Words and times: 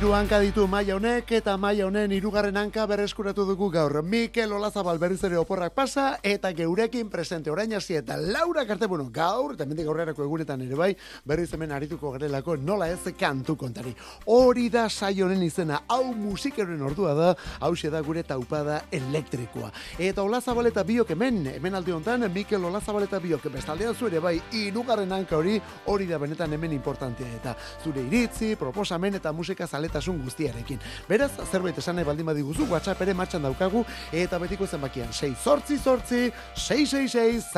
Hiru 0.00 0.14
hanka 0.16 0.38
ditu 0.40 0.62
maila 0.64 0.94
honek 0.96 1.28
eta 1.36 1.58
maila 1.60 1.84
honen 1.84 2.12
hirugarren 2.16 2.56
hanka 2.56 2.86
berreskuratu 2.88 3.44
dugu 3.44 3.66
gaur. 3.70 4.00
Mikel 4.02 4.54
Olazabal 4.56 4.96
berriz 4.96 5.18
ere 5.28 5.36
oporrak 5.36 5.74
pasa 5.76 6.14
eta 6.24 6.54
geurekin 6.56 7.10
presente 7.12 7.50
orain 7.52 7.74
hasi 7.76 7.98
eta 7.98 8.16
Laura 8.16 8.64
Karte 8.64 8.86
bueno, 8.88 9.10
gaur 9.12 9.52
eta 9.52 9.66
mendik 9.68 9.90
aurrerako 9.92 10.24
egunetan 10.24 10.62
ere 10.64 10.74
bai 10.74 10.94
berriz 11.22 11.52
hemen 11.52 11.74
arituko 11.76 12.12
garelako 12.14 12.56
nola 12.56 12.88
ez 12.88 13.12
kantu 13.12 13.58
kontari. 13.60 13.92
Hori 14.24 14.70
da 14.70 14.88
saio 14.88 15.30
izena, 15.30 15.82
hau 15.86 16.14
musikeren 16.14 16.80
ordua 16.80 17.12
da, 17.12 17.34
hau 17.60 17.74
da 17.74 18.00
gure 18.00 18.22
taupada 18.22 18.84
elektrikoa. 18.90 19.70
Eta 19.98 20.22
Olazabal 20.22 20.66
eta 20.66 20.82
biok 20.82 21.10
hemen, 21.10 21.46
hemen 21.46 21.74
alde 21.74 21.92
hontan 21.92 22.32
Mikel 22.32 22.64
Olazabal 22.64 23.02
eta 23.02 23.18
biok 23.18 23.52
bestaldean 23.52 23.94
zu 23.94 24.06
ere 24.06 24.18
bai 24.18 24.40
hirugarren 24.50 25.12
hanka 25.12 25.36
hori 25.36 25.60
hori 25.84 26.06
da 26.06 26.16
benetan 26.18 26.54
hemen 26.54 26.72
importantea 26.72 27.28
eta 27.36 27.54
zure 27.84 28.00
iritzi, 28.00 28.56
proposamen 28.56 29.14
eta 29.16 29.30
musika 29.32 29.66
zaletasun 29.90 30.22
guztiarekin. 30.24 30.78
Beraz, 31.08 31.30
zerbait 31.50 31.78
esan 31.78 31.96
nahi 31.96 32.06
baldin 32.06 32.26
badiguzu, 32.26 32.66
WhatsApp 32.70 33.02
ere 33.02 33.14
martxan 33.14 33.42
daukagu, 33.42 33.84
eta 34.12 34.38
betiko 34.38 34.66
zenbakian, 34.66 35.12
6 35.12 35.36
sortzi 35.42 35.78
sortzi, 35.78 36.32
666 36.54 37.50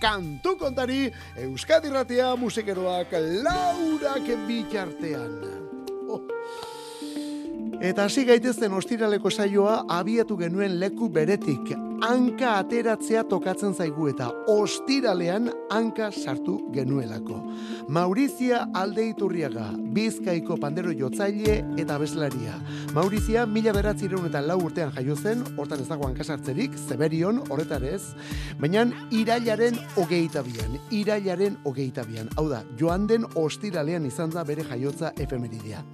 Kantu 0.00 0.56
kontari, 0.58 1.12
Euskadi 1.36 1.90
Ratia 1.90 2.34
musikeroak 2.36 3.12
laurak 3.44 4.26
bitartean. 4.46 5.40
Oh. 6.10 6.20
Eta 7.78 8.04
hasi 8.04 8.24
gaitezen 8.26 8.74
ostiraleko 8.74 9.30
saioa 9.30 9.84
abiatu 9.88 10.36
genuen 10.36 10.80
leku 10.80 11.08
beretik. 11.08 11.70
Hanka 12.00 12.54
ateratzea 12.58 13.22
tokatzen 13.28 13.74
zaigu 13.76 14.08
eta 14.08 14.30
ostiralean 14.48 15.50
hanka 15.70 16.08
sartu 16.10 16.56
genuelako. 16.72 17.36
Maurizia 17.92 18.62
Aldeiturriaga, 18.74 19.68
Bizkaiko 19.94 20.56
pandero 20.60 20.94
jotzaile 20.96 21.60
eta 21.78 21.98
beslaria. 22.00 22.56
Maurizia 22.96 23.44
mila 23.46 23.76
beratzireun 23.76 24.26
eta 24.30 24.40
lau 24.40 24.58
urtean 24.64 24.92
jaio 24.96 25.16
zen, 25.16 25.44
hortan 25.56 25.84
ez 25.84 25.88
dago 25.92 26.08
hanka 26.08 26.24
sartzerik, 26.24 26.76
zeberion, 26.88 27.42
horretarez, 27.50 28.02
baina 28.60 28.88
irailaren 29.12 29.76
hogeita 29.94 30.42
bian, 30.42 30.80
irailaren 30.90 31.60
hogeita 31.64 32.08
bian. 32.08 32.32
Hau 32.36 32.48
da, 32.48 32.64
joan 32.80 33.06
den 33.06 33.28
ostiralean 33.34 34.08
izan 34.08 34.32
da 34.32 34.44
bere 34.44 34.64
jaiotza 34.64 35.12
efemeridia. 35.20 35.84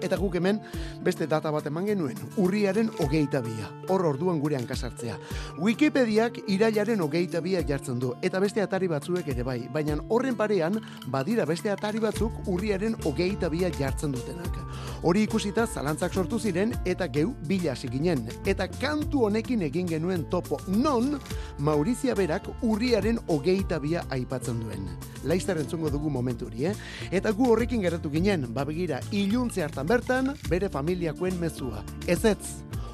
Eta 0.00 0.16
guk 0.16 0.36
hemen 0.38 0.60
beste 1.04 1.26
data 1.26 1.50
bat 1.50 1.66
eman 1.66 1.86
genuen, 1.86 2.18
urriaren 2.36 2.90
hogeita 3.02 3.40
bia, 3.42 3.70
hor 3.88 4.06
orduan 4.06 4.40
gure 4.40 4.56
hankasartzea. 4.56 5.16
Wikipediak 5.58 6.42
irailaren 6.46 7.00
hogeita 7.02 7.40
bia 7.44 7.62
jartzen 7.66 7.98
du, 7.98 8.12
eta 8.22 8.40
beste 8.40 8.62
atari 8.62 8.88
batzuek 8.90 9.28
ere 9.34 9.42
bai, 9.42 9.58
baina 9.72 9.98
horren 10.08 10.36
parean, 10.38 10.78
badira 11.06 11.46
beste 11.48 11.70
atari 11.70 11.98
batzuk 12.02 12.46
urriaren 12.46 12.96
hogeita 13.04 13.48
bia 13.48 13.70
jartzen 13.74 14.14
dutenak. 14.14 14.58
Hori 15.02 15.22
ikusita 15.26 15.66
zalantzak 15.66 16.14
sortu 16.14 16.38
ziren 16.38 16.72
eta 16.84 17.06
geu 17.06 17.34
bila 17.46 17.74
ginen. 17.74 18.26
Eta 18.46 18.68
kantu 18.68 19.26
honekin 19.26 19.62
egin 19.62 19.86
genuen 19.86 20.24
topo 20.30 20.58
non 20.66 21.18
Maurizia 21.58 22.14
berak 22.14 22.48
urriaren 22.62 23.18
hogeita 23.28 23.78
bia 23.78 24.04
aipatzen 24.10 24.60
duen. 24.60 24.88
Laizter 25.28 25.58
entzungo 25.60 25.90
dugu 25.92 26.10
momentu 26.10 26.48
hori, 26.48 26.66
eh? 26.70 26.74
Eta 27.12 27.32
gu 27.36 27.50
horrekin 27.52 27.82
geratu 27.84 28.10
ginen, 28.10 28.46
babegira, 28.54 29.00
iluntze 29.12 29.62
hartan 29.62 29.86
bertan, 29.86 30.32
bere 30.48 30.70
familiakoen 30.72 31.38
mezua. 31.40 31.84
Ez 32.06 32.24
ez, 32.24 32.38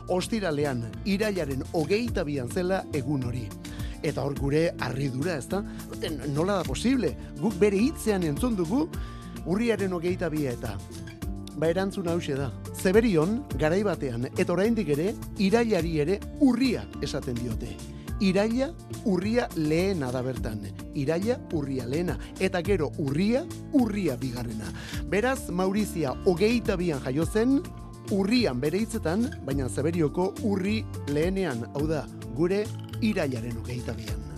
ostiralean, 0.08 0.84
irailaren 1.04 1.64
hogeita 1.72 2.24
bian 2.24 2.50
zela 2.50 2.82
egun 2.92 3.24
hori. 3.24 3.46
Eta 4.04 4.20
hor 4.20 4.34
gure 4.36 4.66
arridura, 4.84 5.38
ez 5.38 5.48
da? 5.48 5.62
Nola 6.34 6.58
da 6.60 6.68
posible? 6.68 7.14
Guk 7.40 7.56
bere 7.60 7.80
hitzean 7.80 8.26
entzun 8.28 8.58
dugu, 8.58 8.84
urriaren 9.46 9.92
hogeita 9.96 10.28
bia 10.28 10.52
eta 10.52 10.76
ba 11.56 11.68
erantzun 11.70 12.08
hause 12.08 12.34
da. 12.38 12.50
Zeberion, 12.74 13.42
garai 13.58 13.82
batean, 13.86 14.28
eta 14.34 14.52
oraindik 14.52 14.90
ere, 14.96 15.12
irailari 15.38 15.98
ere 16.02 16.20
urria 16.42 16.84
esaten 17.02 17.38
diote. 17.38 17.93
Iraila, 18.20 18.70
urria 19.04 19.48
lehena 19.56 20.10
da 20.12 20.22
bertan. 20.22 20.60
Iraila, 20.94 21.38
urria 21.52 21.86
lehena. 21.86 22.18
Eta 22.38 22.62
gero, 22.62 22.92
urria, 22.98 23.44
urria 23.72 24.16
bigarrena. 24.16 24.70
Beraz, 25.10 25.50
Maurizia, 25.50 26.14
hogeita 26.24 26.76
bian 26.76 27.02
jaio 27.04 27.26
zen, 27.26 27.60
urrian 28.14 28.60
bere 28.60 28.78
hitzetan, 28.84 29.28
baina 29.46 29.68
Zeberioko 29.68 30.32
urri 30.42 30.82
lehenean, 31.08 31.66
hau 31.74 31.88
da, 31.88 32.04
gure 32.36 32.64
irailaren 33.02 33.58
hogeita 33.62 33.96
bian. 33.98 34.33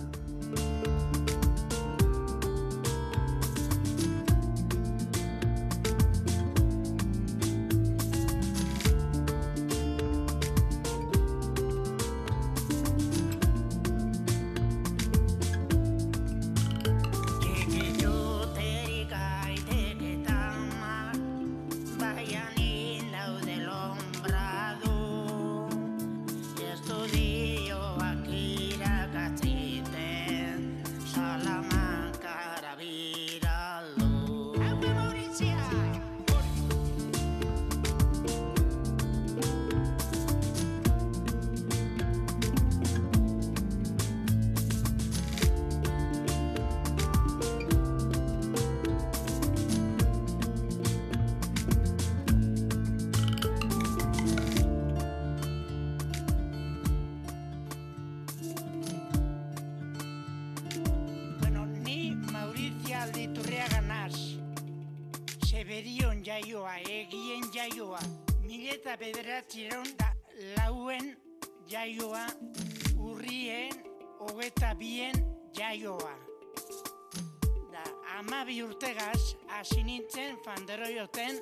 Hasi 79.57 79.83
nintzen 79.83 80.37
fanderoioten 80.45 81.39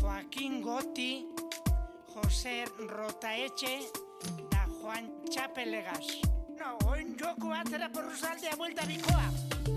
Joaquin 0.00 0.62
Goti, 0.62 1.26
Jose 2.14 2.64
Rotaetxe 2.88 3.74
da 4.50 4.64
Juan 4.78 5.10
Txapelegaz. 5.28 6.22
No, 6.56 6.78
oin 6.88 7.12
joko 7.20 7.52
atera 7.52 7.90
porruzaldea 7.92 8.56
buelta 8.56 8.88
bikoa. 8.88 9.71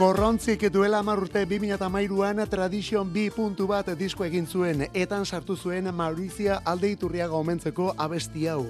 Korrontzik 0.00 0.62
duela 0.72 1.02
marrute 1.02 1.42
2008an 1.44 2.48
Tradition 2.48 3.10
B 3.12 3.26
puntu 3.36 3.66
bat 3.68 3.90
disko 4.00 4.24
egin 4.24 4.46
zuen, 4.48 4.86
etan 4.96 5.26
sartu 5.28 5.58
zuen 5.60 5.90
Maurizia 5.92 6.56
aldeiturriaga 6.64 7.36
omentzeko 7.36 7.90
abesti 8.00 8.46
hau. 8.48 8.62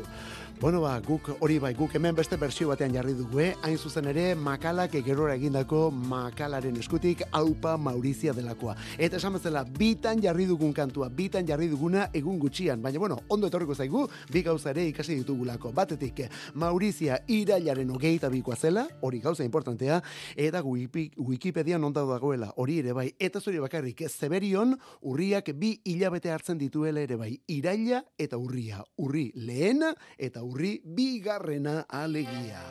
Bueno, 0.60 0.82
ba, 0.82 0.98
guk 1.00 1.38
hori 1.40 1.54
bai, 1.56 1.70
guk 1.72 1.94
hemen 1.96 2.12
beste 2.12 2.36
bersio 2.36 2.68
batean 2.68 2.92
jarri 2.92 3.14
dugu, 3.16 3.38
eh? 3.40 3.54
Hain 3.64 3.78
zuzen 3.80 4.04
ere, 4.10 4.34
makalak 4.36 4.92
egerora 4.98 5.32
egindako 5.38 5.86
makalaren 5.90 6.74
eskutik 6.76 7.22
aupa 7.32 7.78
Maurizia 7.80 8.34
delakoa. 8.36 8.74
Eta 8.98 9.16
esan 9.16 9.38
bezala, 9.38 9.62
bitan 9.64 10.20
jarri 10.20 10.44
dugun 10.44 10.74
kantua, 10.76 11.08
bitan 11.08 11.48
jarri 11.48 11.70
duguna 11.70 12.10
egun 12.12 12.36
gutxian. 12.42 12.82
Baina, 12.84 13.00
bueno, 13.00 13.16
ondo 13.32 13.48
etorriko 13.48 13.72
zaigu, 13.74 14.02
bi 14.28 14.42
gauza 14.44 14.74
ere 14.74 14.84
ikasi 14.90 15.16
ditugulako. 15.22 15.72
Batetik, 15.72 16.20
Maurizia 16.60 17.16
irailaren 17.26 17.96
ogeita 17.96 18.28
bikoa 18.28 18.60
zela, 18.60 18.84
hori 19.00 19.22
gauza 19.24 19.48
importantea, 19.48 20.02
eta 20.36 20.60
Wikipedia 20.60 21.78
nonda 21.78 22.04
dagoela, 22.04 22.52
hori 22.56 22.82
ere 22.84 22.92
bai. 22.92 23.06
Eta 23.18 23.40
zuri 23.40 23.64
bakarrik, 23.64 24.04
Zeberion, 24.10 24.76
urriak 25.00 25.54
bi 25.56 25.72
hilabete 25.86 26.30
hartzen 26.36 26.60
dituela 26.60 27.00
ere 27.00 27.16
bai. 27.16 27.32
Iraila 27.48 28.04
eta 28.18 28.36
urria. 28.36 28.84
Urri 29.00 29.30
lehena 29.34 29.94
eta 30.18 30.44
urri 30.50 30.80
bigarrena 30.84 31.84
alegia. 31.88 32.62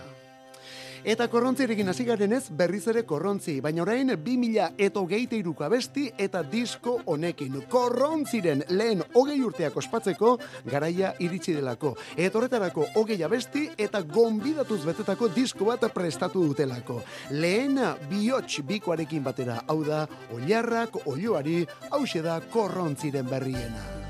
Eta 1.08 1.30
korrontzirekin 1.32 1.88
hasi 1.88 2.04
garen 2.04 2.34
ez 2.36 2.50
berriz 2.52 2.82
ere 2.92 3.06
korrontzi, 3.08 3.62
baina 3.64 3.86
orain 3.86 4.12
2000 4.12 4.66
eto 4.84 5.06
geite 5.08 5.38
iruka 5.40 5.70
besti 5.72 6.10
eta 6.20 6.42
disko 6.44 6.98
honekin. 7.06 7.56
Korrontziren 7.72 8.66
lehen 8.76 9.06
hogei 9.14 9.38
urteak 9.40 9.78
ospatzeko 9.80 10.34
garaia 10.66 11.14
iritsi 11.24 11.56
delako. 11.56 11.94
Eta 12.18 12.38
horretarako 12.42 12.90
hogei 13.00 13.22
abesti 13.24 13.70
eta 13.78 14.04
gonbidatuz 14.04 14.82
betetako 14.84 15.32
disko 15.32 15.72
bat 15.72 15.88
prestatu 15.96 16.44
dutelako. 16.52 17.00
Lehen 17.32 17.80
bihotx 18.12 18.60
bikoarekin 18.68 19.24
batera, 19.24 19.62
hau 19.68 19.80
da, 19.88 20.04
oliarrak, 20.36 21.06
olioari, 21.08 21.64
hause 21.96 22.22
da 22.22 22.42
korrontziren 22.52 23.32
berriena. 23.32 24.09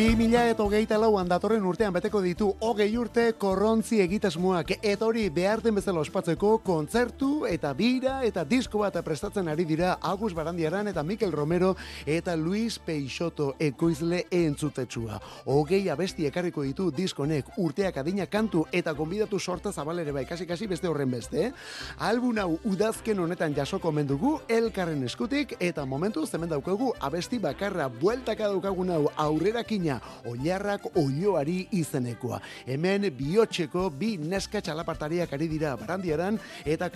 Bi 0.00 0.14
mila 0.16 0.46
eta 0.48 0.64
hogeita 0.64 0.96
lauan 0.96 1.28
datorren 1.28 1.64
urtean 1.68 1.92
beteko 1.92 2.22
ditu 2.24 2.46
hogei 2.64 2.86
urte 2.96 3.26
korrontzi 3.42 3.98
egitasmoak 4.00 4.70
eta 4.78 5.04
hori 5.04 5.26
behar 5.28 5.60
den 5.60 5.76
bezala 5.76 6.00
ospatzeko 6.00 6.54
kontzertu 6.64 7.28
eta 7.50 7.72
bira 7.74 8.20
eta 8.24 8.44
disko 8.48 8.80
bat 8.80 8.96
prestatzen 9.04 9.50
ari 9.52 9.66
dira 9.68 9.98
Agus 10.00 10.32
Barandiaran 10.34 10.88
eta 10.88 11.02
Mikel 11.02 11.32
Romero 11.32 11.74
eta 12.06 12.36
Luis 12.36 12.78
Peixoto 12.78 13.56
ekoizle 13.58 14.22
entzutetsua. 14.30 15.20
Hogei 15.44 15.82
abesti 15.90 16.26
ekarriko 16.30 16.62
ditu 16.62 16.88
diskonek 16.94 17.52
urteak 17.58 18.00
adina 18.00 18.26
kantu 18.26 18.64
eta 18.72 18.94
konbidatu 18.94 19.38
sorta 19.38 19.72
zabalere 19.72 20.12
bai 20.12 20.24
kasi 20.24 20.46
kasi 20.46 20.66
beste 20.66 20.88
horren 20.88 21.10
beste. 21.10 21.46
Eh? 21.46 21.52
Albun 21.98 22.38
hau 22.38 22.58
udazken 22.64 23.20
honetan 23.20 23.54
jasoko 23.54 23.92
mendugu 23.92 24.38
elkarren 24.48 25.04
eskutik 25.04 25.56
eta 25.60 25.84
momentu 25.84 26.24
zemen 26.26 26.48
daukagu 26.48 26.94
abesti 27.00 27.38
bakarra 27.38 27.88
bueltaka 27.88 28.48
daukagun 28.48 28.96
hau 28.96 29.04
aurrerakin 29.16 29.90
baina 29.90 30.00
oilarrak 30.26 30.96
oioari 30.96 31.68
izenekoa. 31.72 32.40
Hemen 32.66 33.08
bihotxeko 33.16 33.90
bi 33.90 34.16
neska 34.18 34.60
txalapartariak 34.60 35.32
ari 35.32 35.48
dira 35.48 35.74
barandiaran 35.76 36.38
eta 36.64 36.90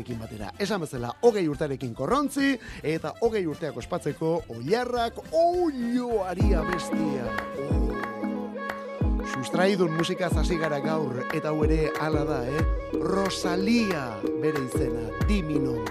urtearekin 0.00 0.18
batera. 0.18 0.52
Esan 0.58 0.80
bezala, 0.80 1.12
hogei 1.22 1.46
urtearekin 1.48 1.94
korrontzi, 1.94 2.58
eta 2.82 3.14
hogei 3.20 3.46
urteak 3.46 3.76
ospatzeko 3.76 4.42
oiarrak 4.48 5.20
oioari 5.32 6.54
abestia. 6.54 7.26
Oh. 7.68 7.96
Sustraidun 9.30 9.92
musikaz 9.92 10.32
hasi 10.36 10.56
gara 10.58 10.80
gaur, 10.80 11.26
eta 11.34 11.50
hau 11.50 11.64
ere 11.64 11.90
ala 12.00 12.24
da, 12.24 12.44
eh? 12.48 12.64
Rosalia 13.00 14.16
bere 14.40 14.64
izena, 14.64 15.10
diminon 15.28 15.84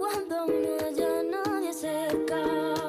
cuando 0.00 0.46
no 0.46 0.78
haya 0.80 1.22
nadie 1.22 1.72
cerca. 1.74 2.79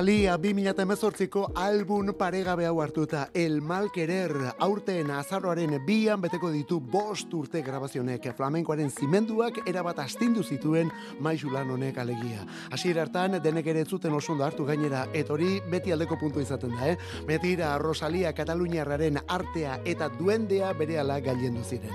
Rosalia 0.00 0.38
2018ko 0.38 1.52
album 1.60 2.14
paregabe 2.16 2.64
hau 2.64 2.80
hartuta 2.80 3.28
El 3.34 3.60
Mal 3.60 3.90
Querer 3.92 4.32
aurten 4.58 5.10
azarroaren 5.12 5.74
bian 5.84 6.22
beteko 6.22 6.48
ditu 6.50 6.78
bost 6.80 7.34
urte 7.36 7.60
grabazionek 7.60 8.30
flamenkoaren 8.38 8.88
zimenduak 8.88 9.58
erabat 9.68 9.98
astindu 10.00 10.40
zituen 10.42 10.88
maixulan 11.20 11.68
honek 11.70 11.98
alegia. 12.00 12.46
Hasier 12.72 12.96
hartan 13.02 13.42
denek 13.44 13.66
ere 13.74 13.84
zuten 13.84 14.16
oso 14.16 14.32
ondo 14.32 14.46
hartu 14.46 14.64
gainera 14.64 15.02
etori 15.12 15.60
beti 15.68 15.92
aldeko 15.92 16.16
puntu 16.16 16.40
izaten 16.40 16.72
da, 16.78 16.88
eh? 16.88 16.96
Betira 17.28 17.76
Rosalia 17.76 18.32
Kataluniarraren 18.32 19.20
artea 19.28 19.82
eta 19.84 20.08
duendea 20.16 20.72
berehala 20.80 21.20
gailendu 21.20 21.60
ziren. 21.62 21.92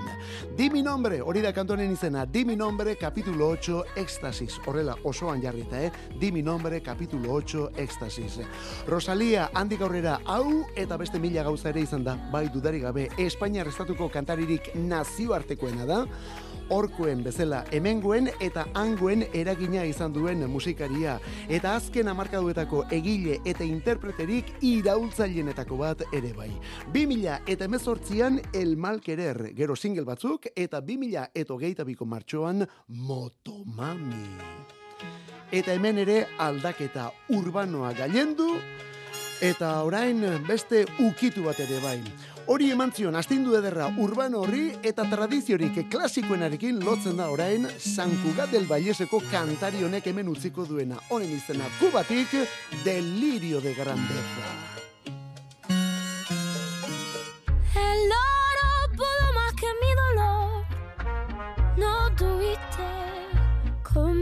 Dimi 0.54 0.80
nombre, 0.80 1.18
hori 1.20 1.42
da 1.42 1.52
kantonen 1.52 1.90
izena, 1.90 2.22
Dimi 2.24 2.54
nombre 2.54 2.94
capítulo 2.94 3.50
8 3.58 3.82
Éxtasis. 3.96 4.60
Horrela 4.64 4.94
osoan 5.02 5.42
jarrita, 5.42 5.82
eh? 5.82 5.90
Dimi 6.20 6.46
nombre 6.46 6.80
capítulo 6.80 7.34
8 7.42 7.66
Ekstasis. 7.96 8.40
Rosalia 8.86 9.48
handik 9.56 9.80
aurrera 9.80 10.18
hau 10.28 10.66
eta 10.76 10.98
beste 11.00 11.18
mila 11.18 11.42
gauza 11.46 11.70
ere 11.70 11.80
izan 11.80 12.04
da, 12.04 12.16
bai 12.32 12.48
dudari 12.52 12.82
gabe, 12.82 13.08
Espainiar 13.18 13.68
estatuko 13.70 14.10
kantaririk 14.12 14.74
nazioartekoena 14.76 15.86
da, 15.88 16.02
orkoen 16.76 17.22
bezala 17.24 17.62
hemenguen 17.72 18.28
eta 18.42 18.66
anguen 18.74 19.24
eragina 19.32 19.84
izan 19.86 20.12
duen 20.12 20.42
musikaria 20.50 21.16
eta 21.48 21.76
azken 21.78 22.10
hamarkaduetako 22.10 22.84
egile 22.92 23.38
eta 23.46 23.64
interpreterik 23.64 24.50
iraultzailenetako 24.60 25.80
bat 25.80 26.02
ere 26.12 26.32
bai. 26.36 26.50
2000 26.92 27.38
eta 27.46 27.64
emezortzian 27.70 28.40
El 28.52 28.76
Malkerer, 28.76 29.54
gero 29.56 29.76
single 29.76 30.04
batzuk 30.04 30.50
eta 30.54 30.82
2000 30.82 31.30
eta 31.34 31.54
hogeita 31.54 31.86
biko 31.86 32.04
martxoan 32.04 32.66
Motomami 32.88 34.75
eta 35.52 35.74
hemen 35.74 35.98
ere 35.98 36.26
aldaketa 36.38 37.10
urbanoa 37.28 37.92
gailendu 37.94 38.56
eta 39.40 39.82
orain 39.84 40.22
beste 40.46 40.86
ukitu 40.98 41.44
bat 41.44 41.60
ere 41.60 41.80
bai. 41.82 42.00
Hori 42.46 42.70
eman 42.70 42.92
zion, 42.94 43.16
astindu 43.18 43.56
ederra 43.58 43.88
urbano 43.98 44.44
horri 44.44 44.68
eta 44.86 45.02
tradiziorik 45.10 45.80
klasikoenarekin 45.90 46.78
lotzen 46.84 47.18
da 47.18 47.26
orain 47.30 47.66
San 47.78 48.14
Cugat 48.22 48.52
del 48.54 48.68
Valleseko 48.70 49.20
kantari 49.32 49.82
honek 49.82 50.06
hemen 50.06 50.28
utziko 50.30 50.64
duena. 50.64 51.00
Honen 51.10 51.32
izena 51.34 51.66
kubatik 51.80 52.36
delirio 52.84 53.60
de 53.60 53.74
grandeza. 53.74 54.52
El 57.74 58.14
oro 58.20 58.94
pudo 58.94 59.32
más 59.34 59.52
que 59.54 59.74
mi 59.82 59.90
dolor. 60.04 60.64
No 61.76 62.14
tuviste 62.16 63.05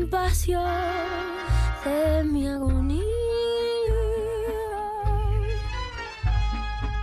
compasión 0.04 0.62
de 1.82 2.24
mi 2.24 2.46
agonía. 2.46 3.00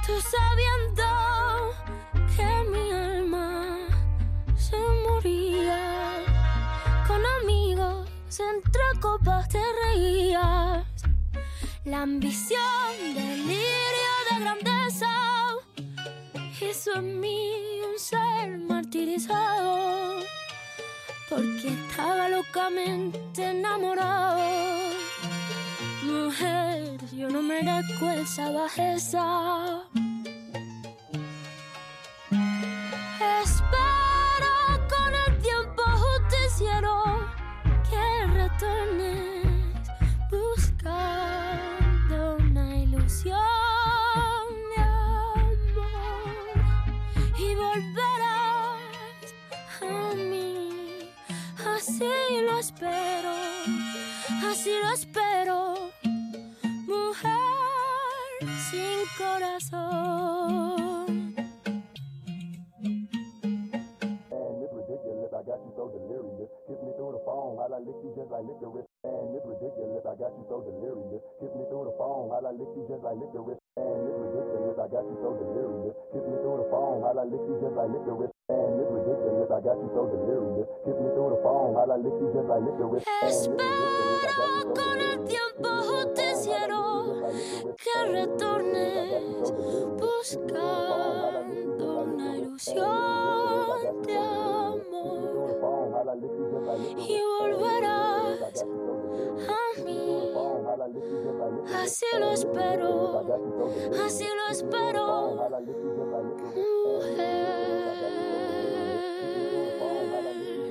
Tú 0.05 0.13
sabiendo 0.35 1.03
que 2.35 2.69
mi 2.69 2.91
alma 2.91 3.77
se 4.55 4.77
moría. 4.77 6.19
Con 7.07 7.21
amigos 7.41 8.07
entre 8.39 8.99
copas 8.99 9.49
te 9.49 9.63
reías. 9.83 10.85
La 11.85 12.03
ambición, 12.03 12.93
delirio 13.15 14.13
de 14.29 14.39
grandeza 14.41 15.11
hizo 16.61 16.93
en 16.97 17.19
mí 17.19 17.81
un 17.91 17.97
ser 17.97 18.59
martirizado 18.59 20.21
porque 21.31 21.69
estaba 21.69 22.27
locamente 22.27 23.41
enamorado. 23.41 24.41
Mujer, 26.03 26.99
yo 27.15 27.29
no 27.29 27.41
merezco 27.41 28.09
esa 28.09 28.51
bajeza. 28.51 29.85
Like 68.31 68.47
licorice. 68.47 68.87
Man, 69.03 69.35
it's 69.35 69.43
ridiculous. 69.43 70.03
I 70.07 70.15
got 70.15 70.31
you 70.39 70.43
so 70.47 70.63
delirious. 70.63 71.21
Kiss 71.43 71.51
me 71.51 71.67
through 71.67 71.91
the 71.91 71.95
phone 71.99 72.31
while 72.31 72.47
I 72.47 72.55
lick 72.55 72.71
you 72.79 72.87
just 72.87 73.03
like 73.03 73.19
licorice. 73.19 73.59
Man, 73.75 74.07
it's 74.07 74.15
ridiculous. 74.15 74.77
I 74.79 74.87
got 74.87 75.03
you 75.03 75.17
so 75.19 75.29
delirious. 75.35 75.95
Kiss 76.15 76.23
me 76.23 76.35
through 76.39 76.57
the 76.63 76.67
phone 76.71 77.03
while 77.03 77.19
I 77.19 77.25
lick 77.27 77.43
you 77.43 77.55
just 77.59 77.75
like 77.75 77.91
licorice. 77.91 78.31
Man, 78.47 78.79
it's 78.79 78.87
ridiculous. 78.87 79.49
I 79.51 79.59
got 79.59 79.77
you 79.83 79.89
so 79.91 80.01
delirious. 80.07 80.67
Kiss 80.87 80.95
me 80.95 81.09
through 81.11 81.31
the 81.35 81.39
phone 81.43 81.75
while 81.75 81.91
I 81.91 81.97
lick 81.99 82.15
you 82.15 82.27
just 82.31 82.47
like 82.47 82.63
licorice. 82.63 83.03
Man, 83.03 83.27
it's 83.27 83.51
ridiculous. 83.51 83.91
I 83.91 84.39
got 84.39 84.55
you 84.55 84.71
Espero 84.71 84.73
con 84.79 84.95
el 85.01 85.17
tiempo 85.27 85.69
justiciero 85.91 86.79
que 87.83 87.95
retornes 88.15 89.51
buscando 89.99 91.85
una 92.07 92.37
ilusión 92.37 94.01
de 94.07 94.17
amor 94.17 95.41
y 96.97 97.19
volverás 97.39 98.20
a 98.59 99.81
mí. 99.83 100.33
Así 101.75 102.05
lo 102.19 102.31
espero, 102.31 103.23
así 104.05 104.25
lo 104.25 104.51
espero, 104.51 105.37
mujer. 106.55 107.90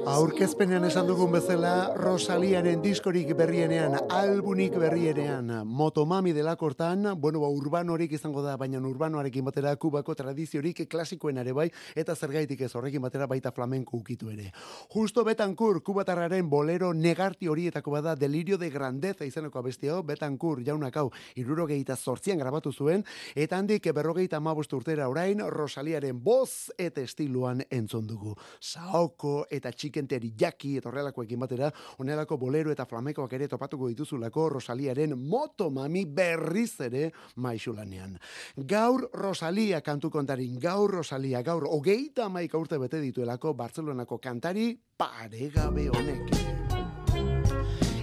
Aurkezpenean 0.09 0.87
esan 0.89 1.05
dugun 1.05 1.29
bezala, 1.35 1.93
Rosaliaren 1.93 2.81
diskorik 2.81 3.35
berrienean, 3.37 3.99
albunik 4.09 4.73
berrienean, 4.81 5.51
motomami 5.69 6.33
delakortan, 6.33 7.05
bueno, 7.21 7.43
ba, 7.43 7.51
urbanorik 7.53 8.15
izango 8.17 8.41
da, 8.41 8.55
baina 8.57 8.81
urbanoarekin 8.81 9.45
batera 9.45 9.75
kubako 9.77 10.15
tradiziorik 10.17 10.87
klasikoen 10.89 11.43
ere 11.43 11.53
bai, 11.53 11.67
eta 11.95 12.15
zergaitik 12.17 12.63
ez 12.65 12.71
horrekin 12.75 13.03
batera 13.03 13.27
baita 13.29 13.53
flamenko 13.53 13.99
ukitu 13.99 14.31
ere. 14.33 14.53
Justo 14.95 15.25
Betankur, 15.25 15.83
kubatarraren 15.85 16.49
bolero 16.49 16.95
negarti 16.95 17.49
horietako 17.49 17.91
bada 17.99 18.17
delirio 18.17 18.57
de 18.57 18.71
grandeza 18.71 19.29
izaneko 19.29 19.59
abestio, 19.61 20.03
Betankur 20.03 20.65
jaunak 20.65 20.97
hau, 20.97 21.11
irurogeita 21.37 21.97
zortzian 21.97 22.39
grabatu 22.39 22.73
zuen, 22.73 23.05
eta 23.35 23.59
handik 23.59 23.93
berrogeita 23.93 24.41
amabost 24.41 24.73
urtera 24.73 25.11
orain, 25.13 25.45
Rosaliaren 25.51 26.25
boz 26.25 26.73
eta 26.79 27.05
estiluan 27.05 27.61
entzun 27.69 28.07
dugu. 28.07 28.35
Saoko 28.61 29.45
eta 29.51 29.73
txikenteri 29.91 30.33
jaki 30.39 30.77
eta 30.79 30.89
horrelakoekin 30.89 31.41
batera, 31.41 31.71
honelako 31.99 32.39
bolero 32.39 32.71
eta 32.73 32.87
flamenkoak 32.87 33.33
ere 33.35 33.49
topatuko 33.49 33.91
dituzulako 33.91 34.49
Rosaliaren 34.57 35.17
motomami 35.19 36.05
berriz 36.07 36.81
ere 36.87 37.11
maixulanean. 37.37 38.17
Gaur 38.57 39.09
Rosalia 39.13 39.81
kantu 39.83 40.11
kontarin, 40.11 40.59
gaur 40.61 40.91
Rosalia, 41.01 41.43
gaur 41.43 41.67
hogeita 41.67 42.27
amaika 42.31 42.59
urte 42.59 42.79
bete 42.79 43.01
dituelako 43.03 43.55
Bartzelonako 43.55 44.19
kantari 44.19 44.73
paregabe 44.97 45.89
honek. 45.91 46.70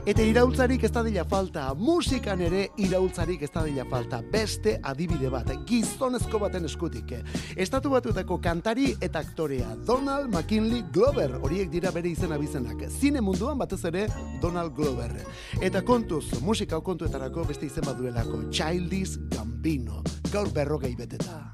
Eta 0.08 0.24
iraultzarik 0.24 0.86
ez 0.88 0.90
dadila 0.96 1.26
falta, 1.28 1.66
musikan 1.76 2.40
ere 2.40 2.62
iraultzarik 2.80 3.42
ez 3.44 3.50
dadila 3.52 3.84
falta, 3.92 4.22
beste 4.32 4.78
adibide 4.88 5.28
bat, 5.28 5.52
gizonezko 5.68 6.40
baten 6.40 6.64
eskutik. 6.70 7.12
Estatu 7.60 7.92
batutako 7.92 8.38
kantari 8.40 8.94
eta 9.04 9.20
aktorea, 9.20 9.74
Donald 9.84 10.32
McKinley 10.32 10.86
Glover, 10.96 11.36
horiek 11.44 11.68
dira 11.76 11.92
bere 11.92 12.14
izena 12.16 12.40
bizenak, 12.40 12.88
zine 12.88 13.20
munduan 13.20 13.60
batez 13.60 13.84
ere 13.92 14.08
Donald 14.40 14.72
Glover. 14.80 15.12
Eta 15.60 15.84
kontuz, 15.84 16.40
musika 16.40 16.80
kontuetarako 16.80 17.44
beste 17.52 17.68
izen 17.68 17.92
baduelako, 17.92 18.46
Childish 18.48 19.20
Gambino, 19.36 20.06
gaur 20.32 20.56
berrogei 20.56 20.96
beteta. 20.96 21.50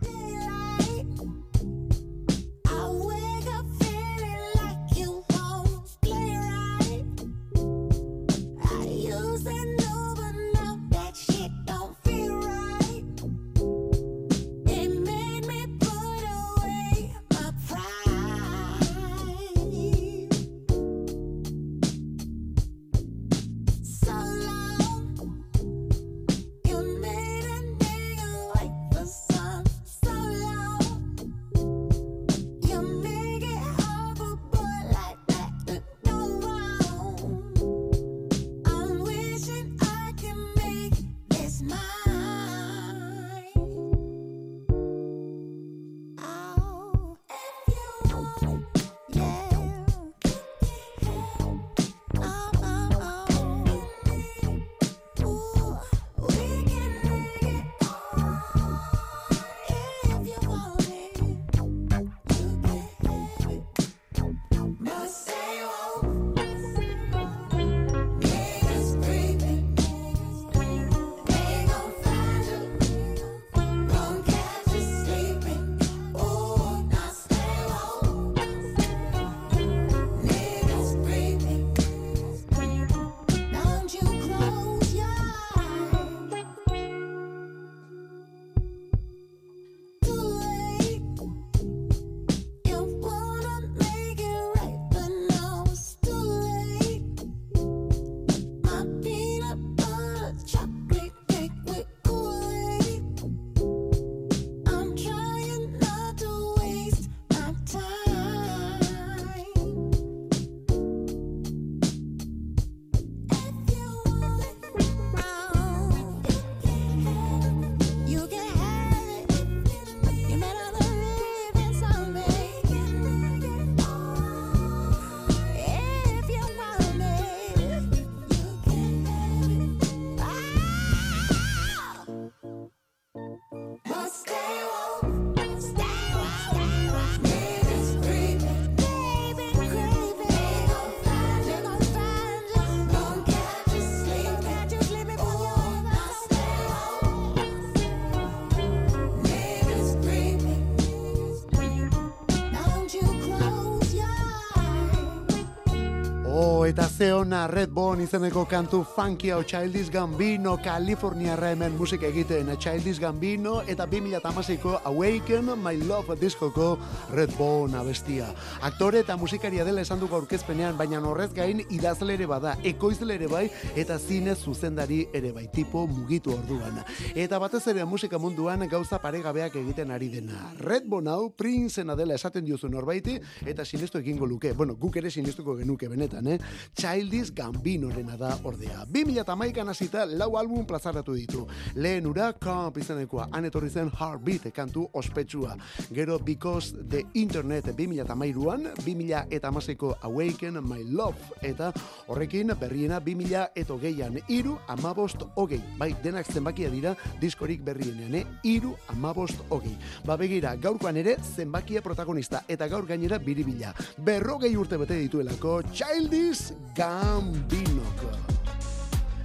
Eta 156.66 156.86
zeona 156.88 157.48
Red 157.48 157.72
Bone 157.74 158.04
izeneko 158.06 158.46
kantu 158.48 158.84
funky 158.96 159.32
hau 159.34 159.42
Childish 159.44 159.90
Gambino, 159.92 160.56
Californiarra 160.64 161.50
hemen 161.52 161.76
musika 161.78 162.08
egiten 162.08 162.52
Childish 162.58 163.00
Gambino, 163.02 163.62
eta 163.68 163.88
2008ko 163.88 164.80
Awaken 164.86 165.50
My 165.60 165.76
Love 165.88 166.16
diskoko 166.22 166.78
Red 167.12 167.34
Bone 167.38 167.76
abestia. 167.78 168.28
Aktore 168.62 169.02
eta 169.04 169.18
musikaria 169.18 169.66
dela 169.66 169.82
esan 169.82 170.00
dugu 170.00 170.16
aurkezpenean, 170.16 170.78
baina 170.78 171.02
horrez 171.02 171.34
gain 171.34 171.64
idazle 171.70 172.14
ere 172.14 172.28
bada, 172.30 172.56
ekoizle 172.64 173.16
ere 173.16 173.28
bai, 173.28 173.50
eta 173.76 173.98
zine 174.00 174.36
zuzendari 174.36 175.08
ere 175.14 175.34
bai, 175.34 175.48
tipo 175.52 175.88
mugitu 175.88 176.32
orduan. 176.38 176.80
Eta 177.16 177.40
batez 177.40 177.66
ere 177.74 177.84
musika 177.84 178.20
munduan 178.20 178.68
gauza 178.70 179.02
paregabeak 179.02 179.56
egiten 179.56 179.92
ari 179.92 180.10
dena. 180.10 180.54
Red 180.60 180.88
Bone 180.88 181.12
hau 181.12 181.32
princena 181.36 181.96
dela 181.96 182.16
esaten 182.16 182.46
diozu 182.46 182.70
norbaiti, 182.70 183.20
eta 183.46 183.66
sinestu 183.66 183.98
egingo 184.00 184.26
luke. 184.26 184.54
Bueno, 184.54 184.78
guk 184.80 185.02
ere 185.02 185.12
sinestuko 185.12 185.58
genuke 185.58 185.90
benetan, 185.92 186.28
eh? 186.28 186.40
Childish 186.76 187.34
Gambinorena 187.34 188.18
da 188.18 188.38
ordea. 188.44 188.86
2008an 188.90 189.70
hasita 189.70 190.06
lau 190.06 190.38
album 190.38 190.66
plazaratu 190.66 191.14
ditu. 191.14 191.48
Lehen 191.76 192.08
ura, 192.08 192.34
Camp 192.34 192.78
izenekoa, 192.78 193.28
han 193.32 193.46
etorri 193.46 193.70
zen 193.70 193.92
Heartbeat 193.92 194.50
kantu 194.54 194.88
ospetsua. 194.94 195.56
Gero 195.94 196.20
Because 196.20 196.74
the 196.90 197.06
Internet 197.14 197.66
2008an, 197.78 198.74
2008ko 198.84 199.96
Awaken 200.02 200.62
My 200.64 200.84
Love, 200.84 201.40
eta 201.42 201.72
horrekin 202.08 202.54
berriena 202.60 203.00
2008an, 203.00 204.22
iru 204.28 204.58
amabost 204.68 205.24
hogei. 205.36 205.62
Bai, 205.78 205.94
denak 206.04 206.28
zenbakia 206.32 206.70
dira 206.70 206.96
diskorik 207.22 207.64
berrienean, 207.64 208.16
eh? 208.16 208.26
Iru 208.44 208.76
amabost 208.88 209.40
hogei. 209.50 209.76
Ba 210.06 210.18
begira, 210.18 210.56
gaurkoan 210.56 210.98
ere 210.98 211.18
zenbakia 211.36 211.82
protagonista, 211.82 212.44
eta 212.48 212.68
gaur 212.68 212.86
gainera 212.88 213.20
biribila. 213.20 213.74
Berrogei 213.98 214.56
urte 214.58 214.78
bete 214.78 214.98
dituelako 215.00 215.62
Childish 215.72 216.43
Gambinok. 216.76 218.02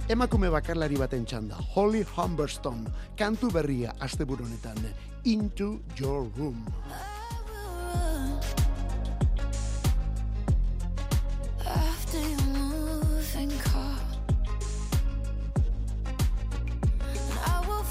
Emakume 0.09 0.49
bakarlari 0.49 0.97
baten 0.97 1.25
txanda, 1.25 1.55
Holly 1.75 2.03
Humberstone, 2.15 2.89
kantu 3.17 3.51
berria 3.53 3.93
asteburu 3.99 4.45
honetan, 4.45 4.77
Into 5.25 5.81
Your 5.97 6.23
Room. 6.37 6.65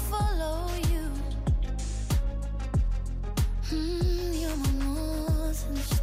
Follow 0.09 0.67
you. 0.89 1.05
Mm, 3.69 4.41
you're 4.41 4.57
my 4.57 4.71
northern 4.83 5.98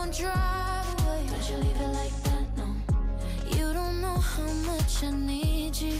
don't 0.00 0.14
drive 0.16 0.86
away. 1.00 1.26
Don't 1.28 1.50
you 1.50 1.56
leave 1.56 1.80
it 1.80 1.92
like 2.00 2.22
that, 2.22 2.46
no. 2.56 2.68
You 3.56 3.72
don't 3.72 4.00
know 4.00 4.18
how 4.32 4.52
much 4.70 5.02
I 5.02 5.10
need 5.10 5.76
you. 5.76 5.96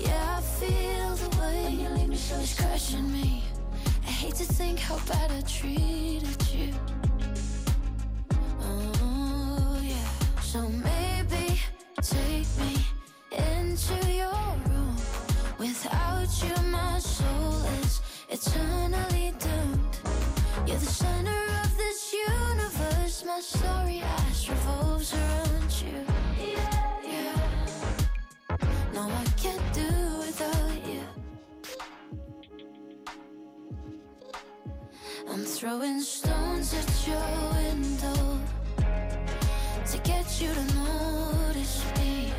Yeah, 0.00 0.38
I 0.38 0.40
feel 0.58 1.10
the 1.22 1.30
way 1.38 1.64
when 1.64 1.80
you 1.80 1.88
leave 1.90 2.08
me 2.08 2.16
so 2.16 2.36
it's 2.40 2.58
crushing 2.58 3.12
me. 3.12 3.44
I 4.06 4.10
hate 4.10 4.34
to 4.36 4.44
think 4.44 4.78
how 4.78 4.98
bad 5.06 5.30
I 5.32 5.42
treated 5.42 6.42
you. 6.54 6.72
Oh 8.62 9.78
yeah. 9.82 10.10
So 10.40 10.60
maybe 10.88 11.60
take 12.00 12.48
me 12.62 12.74
into 13.32 13.96
your 14.22 14.46
room. 14.68 14.96
Without 15.58 16.30
you, 16.42 16.56
my 16.70 16.98
soul 17.00 17.60
is 17.82 18.00
eternally 18.30 19.34
doomed. 19.38 19.85
You're 20.66 20.78
the 20.78 20.86
center 20.86 21.44
of 21.62 21.76
this 21.76 22.12
universe. 22.12 23.24
My 23.24 23.38
story 23.38 24.00
ass 24.00 24.48
revolves 24.48 25.14
around 25.14 25.70
you. 25.80 26.04
Yeah. 27.04 27.36
No, 28.92 29.02
I 29.02 29.24
can't 29.36 29.72
do 29.72 29.88
without 30.18 30.86
you. 30.90 31.04
I'm 35.30 35.44
throwing 35.44 36.00
stones 36.00 36.74
at 36.74 37.06
your 37.06 37.28
window 37.62 38.40
to 39.86 39.98
get 39.98 40.40
you 40.40 40.52
to 40.52 40.64
notice 40.74 41.84
me. 41.98 42.32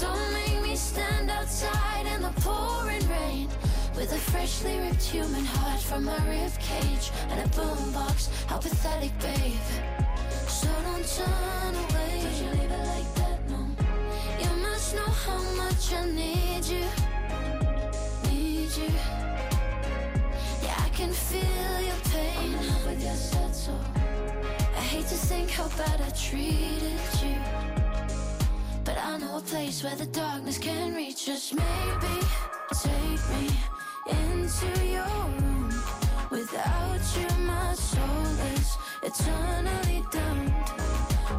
Don't 0.00 0.32
make 0.32 0.62
me 0.62 0.76
stand 0.76 1.30
outside 1.30 2.06
in 2.06 2.22
the 2.22 2.32
pouring 2.40 3.06
rain 3.10 3.50
with 3.96 4.12
a 4.12 4.18
freshly 4.30 4.78
ripped 4.78 5.02
human 5.02 5.44
heart 5.44 5.80
from 5.80 6.04
my 6.04 6.18
rib 6.28 6.52
cage 6.58 7.10
and 7.30 7.40
a 7.40 7.48
boombox. 7.56 8.28
How 8.46 8.58
pathetic, 8.58 9.12
babe. 9.20 9.68
So 10.48 10.68
don't 10.84 11.06
turn 11.16 11.74
away. 11.84 12.20
Don't 12.22 12.38
you 12.42 12.50
leave 12.60 12.70
it 12.70 12.86
like 12.94 13.14
that, 13.14 13.38
no. 13.48 13.60
You 14.42 14.50
must 14.62 14.94
know 14.94 15.10
how 15.24 15.40
much 15.62 15.92
I 15.94 16.04
need 16.10 16.64
you. 16.66 16.84
Need 18.28 18.70
you. 18.76 18.92
Yeah, 20.62 20.84
I 20.86 20.88
can 20.90 21.12
feel 21.12 21.80
your 21.88 22.00
pain 22.12 22.54
I'm 22.54 22.66
not 22.66 22.86
with 22.86 23.02
your 23.02 23.14
sad 23.14 23.54
soul. 23.54 23.80
I 24.76 24.80
hate 24.92 25.06
to 25.06 25.18
think 25.28 25.50
how 25.50 25.68
bad 25.68 26.02
I 26.02 26.10
treated 26.10 27.00
you. 27.24 27.36
But 28.84 28.98
I 28.98 29.16
know 29.16 29.38
a 29.38 29.40
place 29.40 29.82
where 29.82 29.96
the 29.96 30.06
darkness 30.06 30.58
can 30.58 30.94
reach 30.94 31.28
us. 31.30 31.52
Maybe 31.54 32.26
take 32.72 33.22
me 33.30 33.56
into 34.08 34.86
your 34.86 35.04
room. 35.40 35.70
Without 36.30 37.00
you, 37.16 37.28
my 37.44 37.74
soul 37.74 38.26
is 38.54 38.76
eternally 39.02 40.04
doomed. 40.10 40.54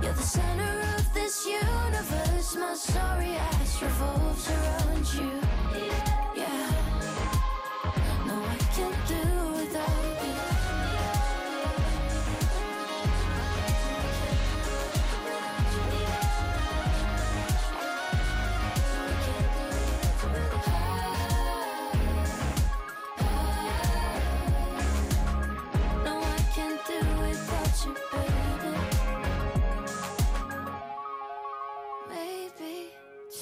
You're 0.02 0.14
the 0.14 0.24
center 0.24 0.80
of 0.98 1.14
this 1.14 1.46
universe. 1.46 2.56
My 2.56 2.74
sorry 2.76 3.36
ass 3.36 3.82
revolves 3.82 4.50
around 4.50 5.14
you. 5.14 5.42
Yeah. 6.36 6.72
No, 8.28 8.36
I 8.44 8.58
can't 8.76 9.08
do 9.08 9.67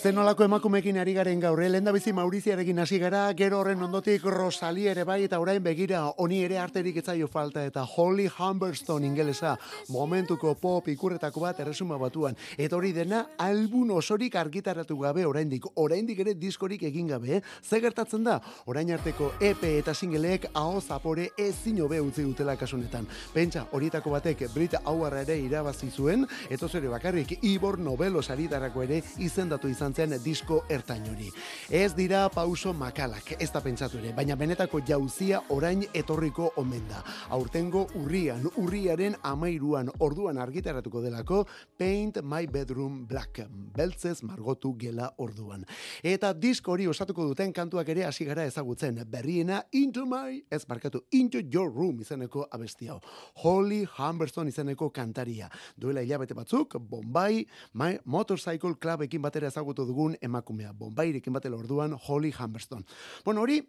Zenolako 0.06 0.44
emakumekin 0.46 1.00
ari 1.02 1.15
garen 1.15 1.39
gaur, 1.41 1.58
eh? 1.63 1.68
lehen 1.74 1.88
bizi 1.89 2.12
Mauriziarekin 2.13 2.78
hasi 2.78 3.00
gara, 3.02 3.24
gero 3.34 3.58
horren 3.58 3.80
ondotik 3.82 4.22
Rosali 4.30 4.84
ere 4.86 5.02
bai, 5.04 5.24
eta 5.26 5.39
orain 5.41 5.63
begira, 5.65 6.04
honi 6.22 6.44
ere 6.46 6.60
arterik 6.62 7.00
etzaio 7.02 7.26
falta, 7.28 7.63
eta 7.65 7.82
Holly 7.82 8.28
Humberstone 8.30 9.08
ingelesa, 9.10 9.56
momentuko 9.89 10.54
pop 10.62 10.91
ikurretako 10.94 11.41
bat 11.41 11.63
erresuma 11.63 11.98
batuan, 11.98 12.38
eta 12.56 12.78
hori 12.78 12.91
dena, 12.94 13.24
albun 13.41 13.96
osorik 13.98 14.38
argitaratu 14.38 15.00
gabe 15.00 15.26
oraindik, 15.26 15.65
oraindik 15.74 16.22
ere 16.22 16.36
diskorik 16.38 16.86
egin 16.86 17.10
gabe, 17.10 17.39
eh? 17.39 17.41
ze 17.63 17.82
gertatzen 17.82 18.30
da, 18.30 18.38
orain 18.68 18.94
arteko 18.94 19.32
EP 19.41 19.65
eta 19.72 19.98
singleek 19.98 20.52
aho 20.54 20.86
zapore 20.86 21.32
ezin 21.36 21.82
hobe 21.82 21.98
utzi 22.06 22.28
dutela 22.28 22.54
kasunetan. 22.56 23.10
Pentsa, 23.34 23.65
horietako 23.72 24.13
batek 24.20 24.46
Brit 24.54 24.78
Hauarra 24.84 25.26
ere 25.26 25.41
irabazi 25.48 25.89
zuen, 25.89 26.30
eta 26.46 26.70
zure 26.70 26.94
bakarrik 26.94 27.39
Ibor 27.41 27.82
Novelo 27.82 28.22
saritarako 28.22 28.86
ere 28.86 29.02
izendatu 29.18 29.74
izan 29.74 29.95
zen 29.96 30.16
disko 30.24 30.64
ertain 30.70 31.06
hori. 31.08 31.30
Ez 31.72 31.94
dira 31.96 32.26
pauso 32.34 32.74
makalak, 32.76 33.36
ez 33.40 33.48
da 33.54 33.62
pentsatu 33.64 34.00
ere, 34.02 34.12
baina 34.16 34.36
benetako 34.36 34.82
jauzia 34.86 35.40
orain 35.56 35.86
etorriko 35.96 36.52
omen 36.60 36.84
da. 36.90 37.02
Aurtengo 37.36 37.86
urrian, 37.96 38.44
urriaren 38.60 39.16
amairuan 39.24 39.90
orduan 40.04 40.38
argitaratuko 40.42 41.02
delako 41.06 41.46
Paint 41.78 42.20
My 42.24 42.48
Bedroom 42.52 43.06
Black, 43.08 43.46
beltzez 43.76 44.18
margotu 44.28 44.74
gela 44.80 45.08
orduan. 45.24 45.64
Eta 46.04 46.34
disko 46.34 46.76
hori 46.76 46.90
osatuko 46.92 47.30
duten 47.30 47.54
kantuak 47.56 47.90
ere 47.96 48.04
hasi 48.10 48.28
gara 48.28 48.44
ezagutzen, 48.46 49.00
berriena 49.08 49.62
Into 49.72 50.06
My, 50.06 50.42
ez 50.52 50.66
barkatu, 50.68 51.06
Into 51.12 51.40
Your 51.40 51.72
Room 51.72 52.02
izeneko 52.04 52.50
abesti 52.52 52.92
hau. 52.92 53.00
Holly 53.44 53.86
Humberstone 53.96 54.52
izeneko 54.52 54.92
kantaria. 54.92 55.48
Duela 55.80 56.04
hilabete 56.04 56.36
batzuk, 56.36 56.76
Bombay 56.80 57.46
My 57.74 58.00
Motorcycle 58.04 58.76
Clubekin 58.82 59.24
batera 59.24 59.48
ezagutu 59.48 59.85
dugun 59.86 60.17
emakumea. 60.21 60.74
Bombairekin 60.74 61.34
batela 61.34 61.58
orduan 61.58 61.98
Holly 62.08 62.34
Humberstone. 62.38 62.86
Bueno, 63.26 63.41
hori 63.41 63.62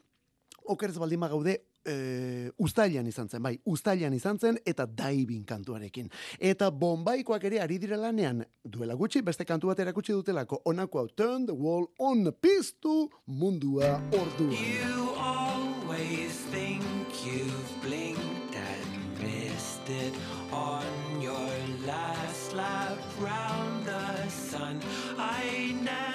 okerz 0.67 0.97
baldin 0.99 1.21
gaude 1.21 1.57
e, 1.87 2.51
ustailan 2.59 3.07
izan 3.07 3.29
zen, 3.29 3.43
bai, 3.43 3.57
ustailan 3.65 4.15
izan 4.15 4.39
zen 4.39 4.59
eta 4.67 4.87
daibin 4.87 5.45
kantuarekin. 5.47 6.11
Eta 6.39 6.71
bombaikoak 6.71 7.45
ere 7.49 7.61
ari 7.63 7.79
dira 7.83 7.99
lanean, 8.01 8.45
duela 8.65 8.95
gutxi 8.99 9.23
beste 9.23 9.47
kantu 9.49 9.73
bat 9.73 9.83
erakutsi 9.85 10.13
dutelako, 10.17 10.61
honako 10.65 11.03
hau, 11.03 11.09
turn 11.09 11.47
the 11.47 11.55
wall 11.55 11.87
on, 11.99 12.27
piztu 12.41 13.09
mundua 13.27 13.97
orduan. 14.13 14.53
You 14.53 15.11
always 15.19 16.35
think 16.51 16.85
you've 17.25 17.83
blinked 17.83 18.57
and 18.57 19.23
missed 19.23 19.89
it 19.89 20.15
on 20.53 21.23
your 21.23 21.55
last 21.87 22.55
lap 22.55 22.99
round 23.21 23.87
the 23.87 24.29
sun. 24.29 24.81
I 25.19 25.75
never 25.83 26.06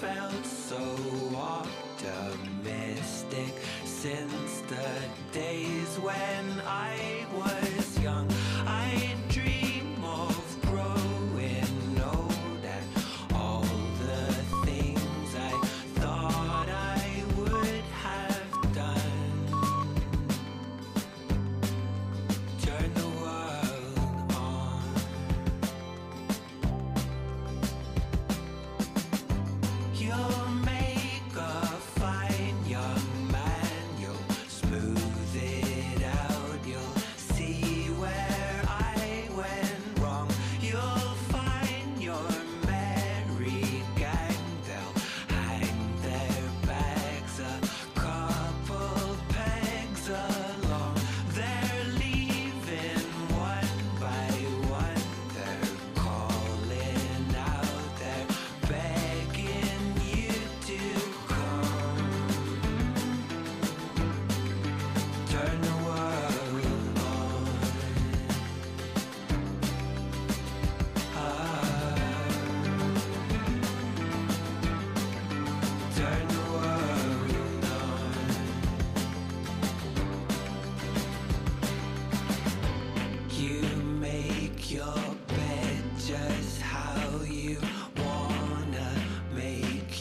felt 0.00 0.46
so 0.46 0.78
optimistic 1.34 3.52
since 3.84 4.60
the 4.68 4.88
days 5.32 5.98
when 5.98 6.37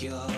your 0.08 0.37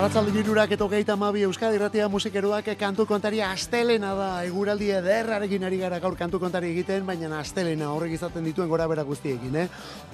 Arratzaldi 0.00 0.32
birurak 0.32 0.70
eto 0.72 0.86
geita 0.88 1.12
mabi 1.20 1.42
Euskadi 1.44 1.76
Ratia 1.76 2.06
musikeroak 2.08 2.70
kantu 2.80 3.04
kontari 3.04 3.42
astelena 3.44 4.14
da. 4.16 4.28
Eguraldi 4.48 4.86
ederrarekin 4.96 5.66
ari 5.68 5.76
gara 5.82 5.98
gaur 6.00 6.14
kantu 6.16 6.38
kontari 6.40 6.70
egiten, 6.72 7.04
baina 7.04 7.28
astelena 7.36 7.90
horrek 7.92 8.14
izaten 8.16 8.48
dituen 8.48 8.70
gora 8.72 8.86
bera 8.88 9.04
guztiekin, 9.04 9.58
eh? 9.60 9.66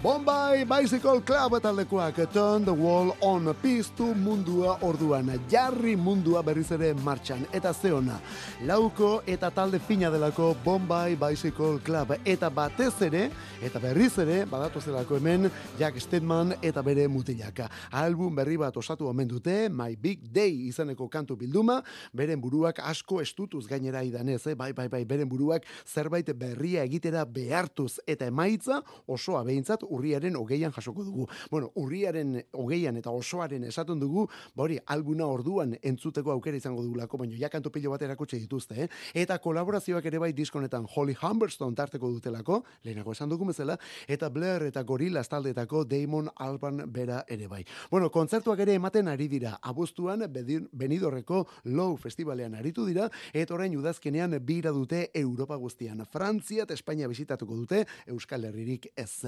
Bombay 0.07 0.63
Bicycle 0.63 1.21
Club 1.27 1.59
taldekoak 1.59 2.31
Turn 2.31 2.65
the 2.65 2.71
Wall 2.71 3.11
on 3.21 3.51
piztu 3.59 4.15
mundua 4.15 4.79
orduan. 4.87 5.27
Jarri 5.51 5.97
mundua 5.97 6.45
berriz 6.47 6.71
ere 6.71 6.93
martxan. 6.95 7.43
Eta 7.51 7.73
zeona, 7.75 8.21
lauko 8.63 9.25
eta 9.27 9.51
talde 9.51 9.81
fina 9.83 10.07
delako 10.09 10.55
Bombay 10.63 11.17
Bicycle 11.19 11.81
Club. 11.83 12.13
Eta 12.25 12.47
batez 12.55 12.93
ere, 13.03 13.25
eta 13.59 13.83
berriz 13.83 14.13
ere, 14.23 14.45
badatu 14.47 14.79
zelako 14.81 15.17
hemen, 15.19 15.51
Jack 15.77 15.99
Stedman 15.99 16.55
eta 16.63 16.87
bere 16.87 17.09
mutilaka. 17.11 17.67
Album 17.91 18.39
berri 18.39 18.57
bat 18.63 18.77
osatu 18.79 19.11
omen 19.11 19.27
dute, 19.27 19.67
My 19.69 19.97
Big 19.97 20.31
Day 20.31 20.69
izeneko 20.69 21.11
kantu 21.11 21.35
bilduma, 21.35 21.81
beren 22.15 22.39
buruak 22.41 22.79
asko 22.79 23.19
estutuz 23.25 23.65
gainera 23.67 24.05
idanez, 24.07 24.47
eh? 24.47 24.55
bai, 24.55 24.71
bai, 24.71 24.87
bai, 24.87 25.03
beren 25.03 25.27
buruak 25.27 25.67
zerbait 25.83 26.31
berria 26.31 26.87
egitera 26.87 27.27
behartuz 27.27 27.99
eta 28.07 28.31
emaitza 28.31 28.85
osoa 29.11 29.43
behintzat 29.43 29.83
urriaren 29.97 30.37
hogeian 30.37 30.73
jasoko 30.73 31.05
dugu. 31.05 31.27
Bueno, 31.51 31.73
urriaren 31.81 32.37
hogeian 32.53 32.97
eta 33.01 33.11
osoaren 33.11 33.65
esaten 33.69 34.01
dugu, 34.01 34.27
ba 34.55 34.67
hori, 34.67 34.79
albuna 34.93 35.27
orduan 35.27 35.75
entzuteko 35.83 36.33
aukera 36.35 36.61
izango 36.61 36.85
dugulako, 36.85 37.21
baina 37.23 37.39
ja 37.41 37.51
kantu 37.53 37.73
pilo 37.75 37.91
bat 37.93 38.03
erakutsi 38.07 38.39
dituzte, 38.43 38.85
eh? 38.85 38.89
eta 39.23 39.39
kolaborazioak 39.43 40.07
ere 40.07 40.21
bai 40.23 40.33
diskonetan 40.37 40.87
Holly 40.95 41.17
Humberstone 41.17 41.77
tarteko 41.77 42.11
dutelako, 42.13 42.63
lehenago 42.85 43.13
esan 43.17 43.33
dugu 43.33 43.49
bezala, 43.51 43.79
eta 44.09 44.31
Blair 44.31 44.67
eta 44.69 44.83
Gorillaz 44.87 45.27
taldetako 45.33 45.85
Damon 45.85 46.31
Alban 46.37 46.85
bera 46.93 47.23
ere 47.29 47.49
bai. 47.49 47.63
Bueno, 47.91 48.11
kontzertuak 48.11 48.61
ere 48.67 48.77
ematen 48.77 49.09
ari 49.09 49.29
dira, 49.29 49.57
abuztuan 49.63 50.25
Benidorreko 50.73 51.45
Low 51.77 51.97
Festivalean 51.97 52.55
aritu 52.55 52.87
dira, 52.87 53.09
eta 53.33 53.55
orain 53.55 53.77
udazkenean 53.77 54.37
bira 54.47 54.73
dute 54.75 55.11
Europa 55.15 55.57
guztian. 55.57 56.05
Frantzia 56.13 56.67
eta 56.67 56.75
Espainia 56.75 57.09
bisitatuko 57.09 57.57
dute, 57.57 57.85
Euskal 58.13 58.45
Herririk 58.49 58.91
ez. 58.97 59.27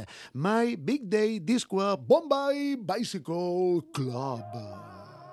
My 0.48 0.76
Big 0.80 1.10
Day 1.10 1.36
diskoa 1.38 1.92
Bombay 2.00 2.80
Bicycle 2.80 3.84
Club. 3.92 4.48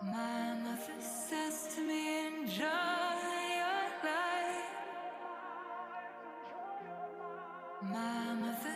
My 0.03 0.59
mother 0.59 0.99
says 0.99 1.71
to 1.71 1.79
me, 1.87 2.27
enjoy 2.27 2.67
your 3.55 3.85
life. 4.03 4.75
My 7.79 8.33
mother 8.43 8.74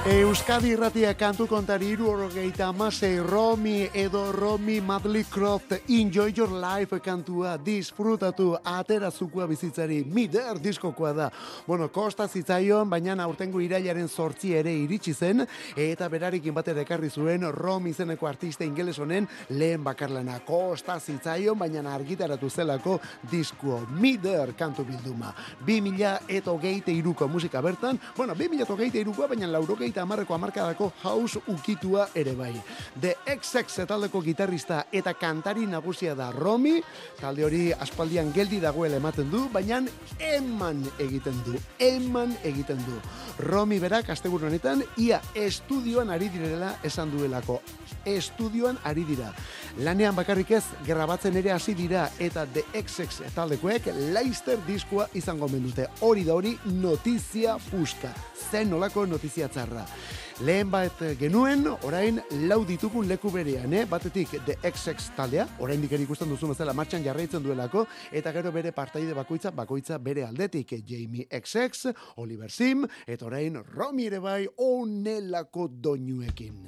Euskadi 0.00 0.70
irratia 0.72 1.10
kantu 1.12 1.44
kontari 1.44 1.90
iru 1.92 2.06
orogeita 2.08 2.70
amasei 2.70 3.18
Romi 3.20 3.82
edo 3.92 4.32
Romi 4.32 4.78
Madley 4.80 5.26
Croft 5.28 5.74
Enjoy 5.92 6.32
Your 6.34 6.48
Life 6.48 6.96
kantua 7.04 7.58
disfrutatu 7.58 8.56
atera 8.64 9.10
zukua 9.10 9.46
bizitzari 9.46 9.98
mider 10.08 10.56
diskokoa 10.58 11.12
da. 11.12 11.26
Bueno, 11.66 11.90
kosta 11.92 12.26
zitzaion, 12.28 12.88
baina 12.88 13.18
aurtengo 13.22 13.60
irailaren 13.60 14.08
sortzi 14.08 14.54
ere 14.56 14.72
iritsi 14.72 15.12
zen 15.12 15.44
eta 15.76 16.08
berarekin 16.08 16.54
batera 16.54 16.80
ekarri 16.80 17.10
zuen 17.10 17.44
Romi 17.52 17.90
izeneko 17.90 18.26
artista 18.26 18.64
ingeles 18.64 18.98
honen 18.98 19.28
lehen 19.50 19.84
bakarlana. 19.84 20.38
Kosta 20.48 20.96
zitzaion, 20.98 21.58
baina 21.58 21.84
argitaratu 21.92 22.48
zelako 22.48 22.98
diskuo 23.30 23.82
mider 24.00 24.54
kantu 24.56 24.88
bilduma. 24.88 25.34
2000 25.66 26.16
eta 26.26 26.50
hogeite 26.50 26.90
iruko 26.90 27.28
musika 27.28 27.60
bertan, 27.60 28.00
bueno, 28.16 28.32
2000 28.34 28.64
eta 28.64 28.72
hogeite 28.72 29.04
irukoa, 29.04 29.28
baina 29.28 29.46
laurogeita 29.90 30.02
amarreko 30.02 30.34
amarkadako 30.34 30.92
house 31.02 31.40
ukitua 31.48 32.08
ere 32.14 32.34
bai. 32.34 32.54
The 33.00 33.16
XX 33.26 33.86
taldeko 33.86 34.22
gitarrista 34.22 34.86
eta 34.92 35.14
kantari 35.14 35.66
nagusia 35.66 36.14
da 36.14 36.30
Romi, 36.30 36.80
talde 37.20 37.44
hori 37.44 37.72
aspaldian 37.72 38.32
geldi 38.32 38.60
dagoela 38.60 38.96
ematen 38.96 39.30
du, 39.30 39.48
baina 39.50 39.82
eman 40.18 40.84
egiten 40.98 41.34
du, 41.44 41.58
eman 41.78 42.36
egiten 42.44 42.78
du. 42.86 43.00
Romi 43.38 43.80
berak 43.80 44.10
asteguru 44.10 44.46
honetan 44.46 44.82
ia 44.96 45.20
estudioan 45.34 46.10
ari 46.10 46.28
direla 46.28 46.76
esan 46.84 47.10
duelako. 47.10 47.60
Estudioan 48.04 48.78
ari 48.84 49.04
dira. 49.04 49.32
Lanean 49.78 50.14
bakarrik 50.16 50.50
ez, 50.50 50.64
grabatzen 50.86 51.36
ere 51.36 51.52
hasi 51.52 51.74
dira 51.74 52.08
eta 52.18 52.46
The 52.46 52.64
XX 52.74 53.32
taldekoek 53.34 53.90
Leicester 54.14 54.58
diskoa 54.66 55.08
izango 55.14 55.48
mendute. 55.48 55.88
Hori 56.00 56.24
da 56.24 56.34
hori 56.34 56.56
notizia 56.64 57.58
puska. 57.70 58.12
Zen 58.50 58.70
nolako 58.70 59.06
notizia 59.06 59.48
txarra. 59.80 60.18
Lehen 60.40 60.70
bat 60.72 61.02
genuen, 61.20 61.66
orain 61.84 62.20
lau 62.48 62.62
ditugun 62.64 63.08
leku 63.08 63.30
berean, 63.30 63.72
eh? 63.76 63.84
batetik 63.84 64.38
The 64.46 64.56
XX 64.64 65.10
taldea, 65.16 65.46
orain 65.60 65.84
ere 65.84 66.02
ikusten 66.02 66.30
duzu 66.32 66.48
bezala 66.48 66.72
martxan 66.72 67.04
jarraitzen 67.04 67.42
duelako, 67.44 67.86
eta 68.10 68.32
gero 68.32 68.52
bere 68.52 68.72
partaide 68.72 69.14
bakoitza, 69.14 69.50
bakoitza 69.50 69.98
bere 69.98 70.24
aldetik, 70.24 70.78
Jamie 70.86 71.28
XX, 71.28 71.92
Oliver 72.16 72.50
Sim, 72.50 72.86
eta 73.06 73.26
orain 73.26 73.60
Romi 73.74 74.06
ere 74.06 74.18
bai 74.18 74.46
onelako 74.56 75.68
doinuekin. 75.68 76.64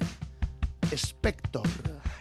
Spector. 0.92 2.11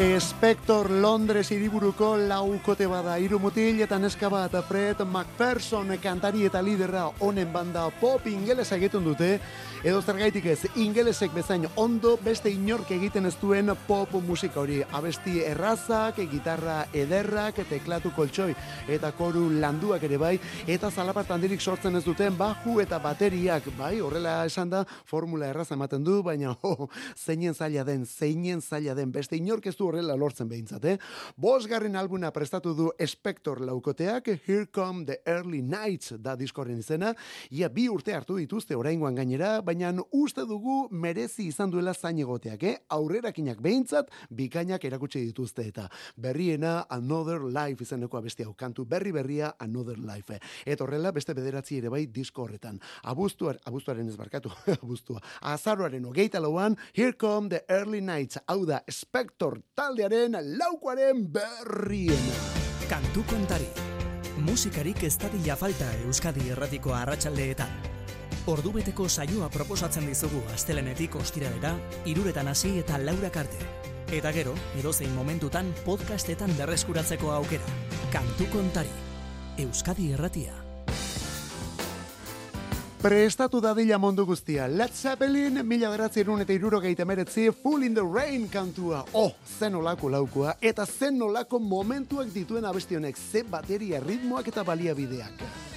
Spector 0.00 0.88
Londres 0.88 1.50
hiriburuko 1.52 2.14
laukote 2.16 2.86
bada 2.88 3.18
hiru 3.20 3.36
mutil 3.36 3.82
eta 3.84 3.98
neska 4.00 4.30
bat 4.32 4.54
Fred 4.64 5.02
McPherson 5.04 5.92
kantari 6.00 6.46
eta 6.48 6.62
liderra 6.64 7.02
honen 7.20 7.50
banda 7.52 7.82
pop 8.00 8.24
ingelesa 8.26 8.78
egiten 8.78 9.04
dute. 9.04 9.34
Edo 9.84 10.00
zergaitik 10.00 10.46
ez 10.46 10.70
ingelesek 10.76 11.34
bezain 11.34 11.66
ondo 11.76 12.14
beste 12.24 12.48
inork 12.48 12.90
egiten 12.96 13.28
ez 13.28 13.34
duen 13.42 13.68
pop 13.86 14.14
musika 14.24 14.60
hori. 14.60 14.78
Abesti 14.90 15.42
errazak, 15.44 16.22
gitarra 16.32 16.86
ederrak, 16.96 17.60
teklatu 17.68 18.14
koltsoi 18.16 18.54
eta 18.88 19.12
koru 19.12 19.50
landuak 19.60 20.08
ere 20.08 20.16
bai 20.16 20.32
eta 20.66 20.90
zalapart 20.90 21.30
handirik 21.36 21.60
sortzen 21.60 21.96
ez 21.96 22.04
duten 22.08 22.38
baju 22.40 22.78
eta 22.80 22.98
bateriak. 22.98 23.68
Bai 23.76 24.00
horrela 24.00 24.46
esan 24.48 24.72
da 24.72 24.86
formula 25.04 25.52
erraza 25.52 25.76
ematen 25.76 26.04
du 26.04 26.22
baina 26.22 26.56
oh, 26.62 26.88
zeinen 27.16 27.52
zaila 27.52 27.84
den 27.84 28.06
zeinen 28.06 28.64
zaila 28.64 28.96
den. 28.96 29.12
Beste 29.12 29.36
inork 29.36 29.66
ez 29.66 29.76
du 29.76 29.89
horrela 29.90 30.16
lortzen 30.16 30.48
behintzat, 30.48 30.84
eh? 30.86 30.96
Bosgarren 31.36 31.96
albuna 31.98 32.30
prestatu 32.32 32.74
du 32.74 32.90
Spector 33.06 33.60
laukoteak, 33.66 34.28
Here 34.46 34.66
Come 34.72 35.04
the 35.06 35.20
Early 35.26 35.62
Nights 35.62 36.14
da 36.18 36.36
diskorren 36.38 36.78
izena, 36.78 37.12
ia 37.50 37.68
bi 37.68 37.88
urte 37.90 38.14
hartu 38.14 38.38
dituzte 38.38 38.76
oraingoan 38.78 39.18
gainera, 39.18 39.58
baina 39.66 39.92
uste 40.16 40.46
dugu 40.46 40.86
merezi 40.90 41.48
izan 41.50 41.70
duela 41.70 41.94
zain 41.94 42.18
egoteak, 42.22 42.62
eh? 42.62 42.76
Aurrerakinak 42.96 43.60
behintzat, 43.62 44.10
bikainak 44.30 44.84
erakutsi 44.86 45.24
dituzte 45.26 45.66
eta 45.66 45.88
berriena 46.16 46.86
Another 46.90 47.42
Life 47.50 47.84
izeneko 47.84 48.20
abesti 48.20 48.46
hau 48.46 48.54
kantu 48.54 48.86
berri 48.86 49.12
berria 49.12 49.54
Another 49.58 49.98
Life. 49.98 50.38
Eta 50.64 50.84
horrela 50.84 51.12
beste 51.12 51.34
bederatzi 51.34 51.80
ere 51.80 51.90
bai 51.92 52.06
disko 52.06 52.44
horretan. 52.44 52.80
Abuztuar, 53.10 53.58
abuztuaren 53.66 54.08
ez 54.08 54.16
barkatu, 54.16 54.52
abuztua. 54.80 55.20
Azaroaren 55.52 56.04
hogeita 56.06 56.40
lauan, 56.40 56.76
Here 56.94 57.16
Come 57.18 57.48
the 57.48 57.64
Early 57.68 58.00
Nights, 58.00 58.40
hau 58.46 58.64
da 58.66 58.82
Spector 58.90 59.60
taldearen 59.80 60.36
laukoaren 60.58 61.22
berriena. 61.32 62.40
Kantu 62.90 63.22
kontari. 63.30 63.68
Musikarik 64.44 65.06
ez 65.08 65.14
dadila 65.22 65.56
falta 65.56 65.88
Euskadi 66.04 66.50
erratiko 66.52 66.92
arratsaldeetan. 66.92 67.72
Ordubeteko 68.52 69.08
saioa 69.08 69.48
proposatzen 69.48 70.04
dizugu 70.10 70.42
astelenetik 70.52 71.16
ostiralera, 71.16 71.72
iruretan 72.04 72.52
hasi 72.52 72.76
eta 72.82 73.00
laurak 73.00 73.40
arte. 73.46 73.60
Eta 74.12 74.36
gero, 74.36 74.52
edozein 74.80 75.14
momentutan 75.16 75.72
podcastetan 75.86 76.52
berreskuratzeko 76.60 77.32
aukera. 77.40 77.76
Kantu 78.12 78.52
kontari. 78.52 78.98
Euskadi 79.64 80.12
erratia. 80.12 80.69
Prestatu 83.00 83.62
dadila 83.64 83.96
mundu 83.96 84.26
guztia. 84.28 84.66
Led 84.68 84.92
Zeppelin, 84.92 85.62
mila 85.64 85.88
beratzerun 85.88 86.42
eta 86.44 86.52
irurogeita 86.52 87.06
meretzi, 87.08 87.46
Full 87.62 87.86
in 87.86 87.94
the 87.96 88.04
Rain 88.04 88.44
kantua. 88.52 89.06
Oh, 89.16 89.32
zen 89.58 89.78
olako 89.80 90.10
laukua, 90.12 90.58
eta 90.60 90.84
zen 90.84 91.16
olako 91.22 91.62
momentuak 91.64 92.28
dituen 92.34 92.68
abestionek, 92.68 93.16
ze 93.16 93.42
bateria, 93.42 94.04
ritmoak 94.04 94.52
eta 94.52 94.68
baliabideak. 94.68 95.69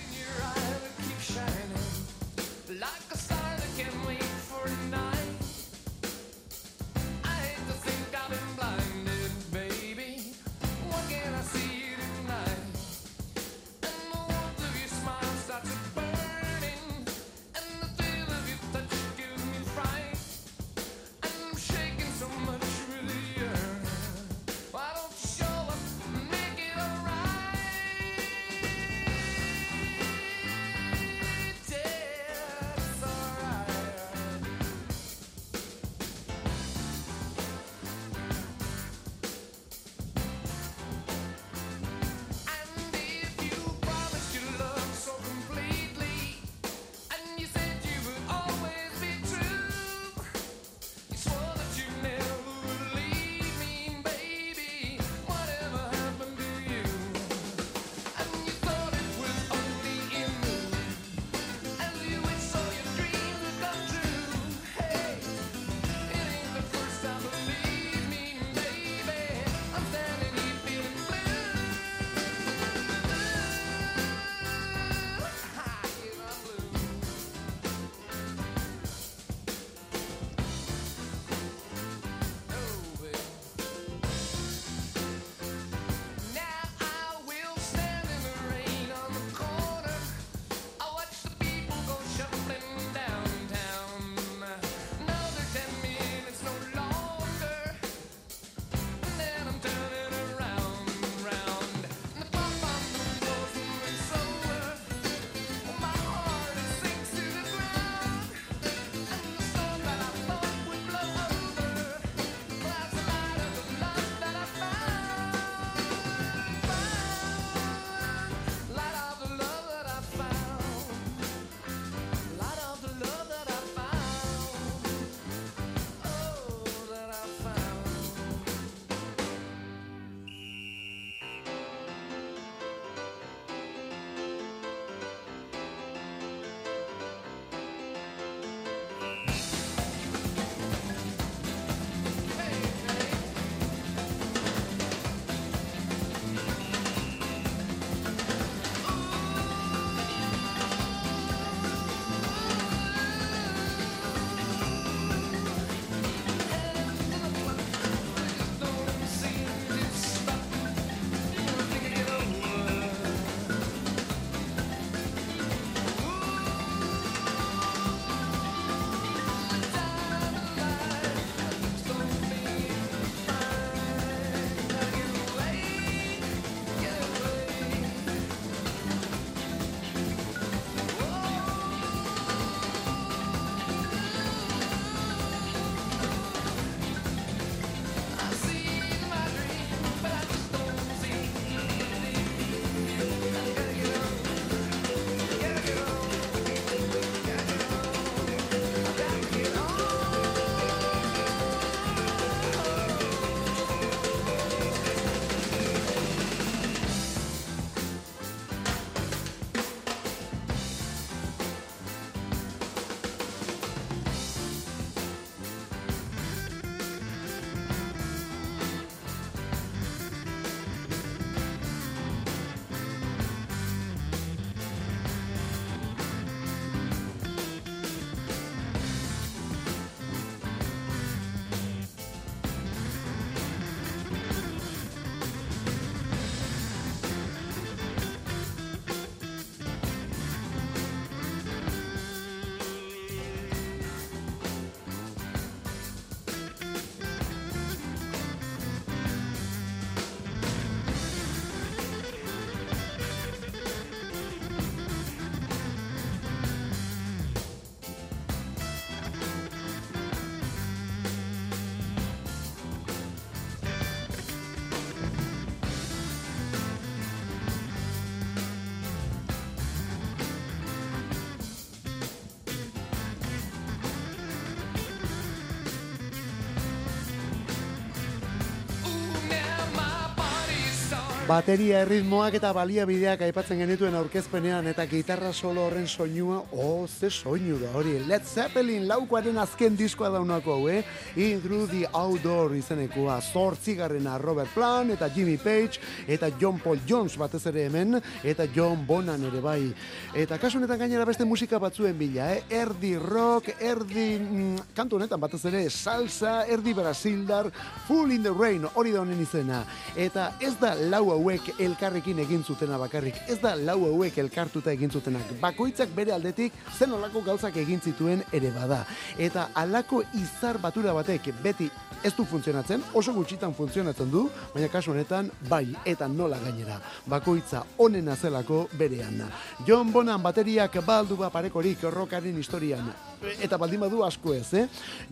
Bateria 281.24 281.78
erritmoak 281.86 282.36
eta 282.36 282.50
baliabideak 282.52 283.22
aipatzen 283.24 283.62
genituen 283.62 283.94
aurkezpenean 283.96 284.66
eta 284.68 284.84
gitarra 284.92 285.30
solo 285.32 285.62
horren 285.64 285.86
soinua, 285.88 286.42
oh, 286.52 286.84
ze 286.84 287.08
soinu 287.08 287.56
da 287.62 287.70
hori. 287.80 287.94
Led 288.10 288.26
Zeppelin 288.28 288.84
laukoaren 288.90 289.40
azken 289.40 289.78
diskoa 289.80 290.10
daunako 290.12 290.58
hau, 290.58 290.66
eh? 290.68 290.82
In 291.16 291.40
Through 291.40 291.70
the 291.72 291.88
Outdoor 291.96 292.58
izenekoa, 292.58 293.22
zortzigarrena 293.22 294.18
Robert 294.20 294.52
Plant 294.52 294.92
eta 294.98 295.08
Jimmy 295.16 295.38
Page 295.38 295.80
eta 296.12 296.28
John 296.42 296.60
Paul 296.60 296.82
Jones 296.90 297.16
batez 297.16 297.46
ere 297.54 297.70
hemen 297.70 298.02
eta 298.22 298.50
John 298.52 298.84
Bonan 298.86 299.24
ere 299.30 299.40
bai. 299.40 299.72
Eta 300.12 300.38
kasu 300.38 300.60
honetan 300.60 300.84
gainera 300.84 301.08
beste 301.08 301.24
musika 301.24 301.56
batzuen 301.56 301.96
bila, 301.98 302.34
eh? 302.36 302.44
Erdi 302.52 302.98
rock, 303.00 303.48
erdi 303.64 304.10
mm, 304.20 304.76
kantu 304.76 305.00
honetan 305.00 305.24
batez 305.24 305.46
ere 305.48 305.64
salsa, 305.70 306.42
erdi 306.52 306.76
brasildar, 306.76 307.48
Full 307.88 308.12
in 308.12 308.28
the 308.28 308.36
Rain, 308.36 308.68
hori 308.76 308.92
da 308.92 309.06
honen 309.06 309.24
izena. 309.24 309.64
Eta 309.96 310.34
ez 310.44 310.58
da 310.60 310.76
lau 310.76 311.14
hauek 311.24 311.54
elkarrekin 311.60 312.20
egin 312.20 312.44
zutena 312.44 312.78
bakarrik, 312.78 313.16
ez 313.32 313.38
da 313.40 313.54
lau 313.56 313.78
hauek 313.88 314.18
elkartuta 314.20 314.74
egin 314.74 314.92
zutenak. 314.92 315.30
Bakoitzak 315.40 315.94
bere 315.96 316.12
aldetik 316.12 316.54
zen 316.76 316.92
olako 316.92 317.22
gauzak 317.24 317.56
egin 317.62 317.80
zituen 317.80 318.24
ere 318.34 318.52
bada. 318.52 318.82
Eta 319.18 319.50
alako 319.56 320.02
izar 320.20 320.60
batura 320.60 320.94
batek 320.94 321.32
beti 321.44 321.70
ez 322.04 322.12
du 322.18 322.26
funtzionatzen, 322.28 322.84
oso 322.94 323.14
gutxitan 323.16 323.56
funtzionatzen 323.56 324.12
du, 324.12 324.26
baina 324.54 324.68
kasu 324.68 324.92
honetan 324.92 325.32
bai 325.48 325.70
eta 325.86 326.10
nola 326.12 326.42
gainera. 326.44 326.82
Bakoitza 327.08 327.64
onena 327.78 328.16
zelako 328.16 328.68
berean. 328.78 329.24
John 329.68 329.92
Bonan 329.96 330.22
bateriak 330.24 330.82
baldu 330.86 331.16
ba 331.16 331.32
parekorik 331.32 331.88
rockaren 331.88 332.38
historian. 332.38 332.92
Eta 333.24 333.58
baldin 333.58 333.80
badu 333.80 334.02
asko 334.04 334.34
ez, 334.36 334.54
eh? 334.54 334.66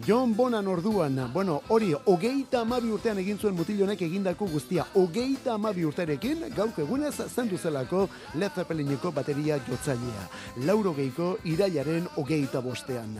John 0.05 0.35
Bonan 0.35 0.67
orduan, 0.67 1.15
bueno, 1.33 1.61
hori, 1.69 1.93
hogeita 2.05 2.61
amabi 2.65 2.91
urtean 2.91 3.19
egin 3.21 3.39
zuen 3.39 3.55
mutilonek 3.55 4.01
egindako 4.03 4.47
guztia. 4.51 4.85
Hogeita 4.99 5.53
amabi 5.55 5.85
urterekin, 5.87 6.43
gauk 6.55 6.79
egunez 6.83 7.13
zendu 7.29 7.57
zelako 7.57 8.07
Led 8.35 8.51
Zeppelineko 8.55 9.11
bateria 9.15 9.59
jotzailea. 9.67 10.27
Lauro 10.67 10.93
geiko 10.97 11.37
irailaren 11.47 12.09
hogeita 12.17 12.61
bostean. 12.61 13.15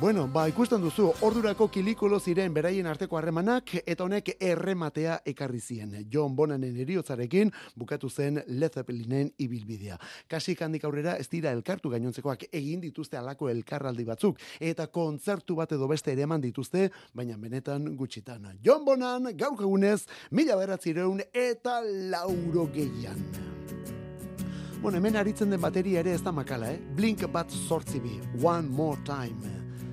Bueno, 0.00 0.28
ba, 0.30 0.44
ikusten 0.46 0.78
duzu, 0.78 1.08
ordurako 1.26 1.66
kilikolo 1.74 2.20
ziren 2.22 2.52
beraien 2.54 2.86
arteko 2.86 3.16
harremanak 3.18 3.72
eta 3.80 4.04
honek 4.04 4.28
errematea 4.38 5.16
ekarri 5.26 5.58
zien. 5.58 5.96
John 6.12 6.36
Bonanen 6.38 6.76
eriotzarekin 6.84 7.50
bukatu 7.74 8.06
zen 8.08 8.38
Led 8.46 8.78
Zeppelinen 8.78 9.32
ibilbidea. 9.42 9.98
Kasik 10.30 10.62
handik 10.62 10.86
aurrera 10.86 11.16
ez 11.18 11.26
dira 11.32 11.50
elkartu 11.50 11.90
gainontzekoak 11.90 12.46
egin 12.52 12.78
dituzte 12.86 13.18
alako 13.18 13.50
elkarraldi 13.50 14.06
batzuk 14.06 14.38
eta 14.60 14.86
kontzertu 14.86 15.58
bat 15.58 15.74
edo 15.74 15.90
beste 15.90 16.14
ere 16.14 16.28
eman 16.28 16.46
dituzte, 16.46 16.92
baina 17.12 17.34
benetan 17.36 17.96
gutxitan. 17.96 18.46
John 18.62 18.86
Bonan 18.86 19.32
gaur 19.34 19.58
egunez 19.58 20.04
mila 20.30 20.54
beratzireun 20.62 21.26
eta 21.34 21.80
lauro 21.82 22.70
gehian. 22.70 23.18
Bueno, 24.78 24.98
hemen 24.98 25.16
aritzen 25.16 25.50
den 25.50 25.60
bateria 25.60 26.06
ere 26.06 26.14
ez 26.14 26.22
da 26.22 26.30
makala, 26.30 26.70
eh? 26.70 26.78
Blink 26.94 27.26
bat 27.32 27.50
sortzi 27.50 27.98
bi, 27.98 28.20
One 28.38 28.68
More 28.70 29.02
Time. 29.02 29.57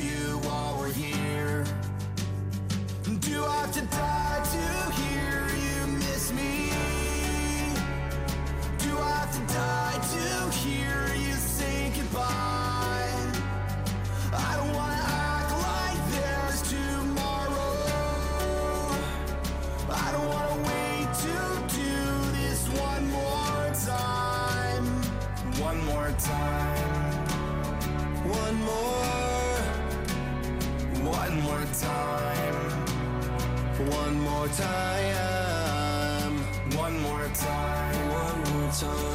You 0.00 0.38
while 0.46 0.78
we're 0.78 0.92
here. 0.92 1.64
Do 3.20 3.44
I 3.44 3.60
have 3.60 3.72
to 3.72 3.82
die 3.82 4.42
to 4.54 4.92
hear 5.00 5.46
you 5.66 5.86
miss 5.98 6.32
me? 6.32 6.70
Do 8.78 8.98
I 8.98 9.10
have 9.20 9.32
to 9.32 9.54
die 9.54 9.98
to 10.14 10.58
hear 10.58 11.01
more 34.42 34.50
time, 34.56 36.34
One 36.76 37.00
more 37.00 37.28
time. 37.32 38.08
one 38.08 38.38
more 38.52 38.72
time, 38.72 39.11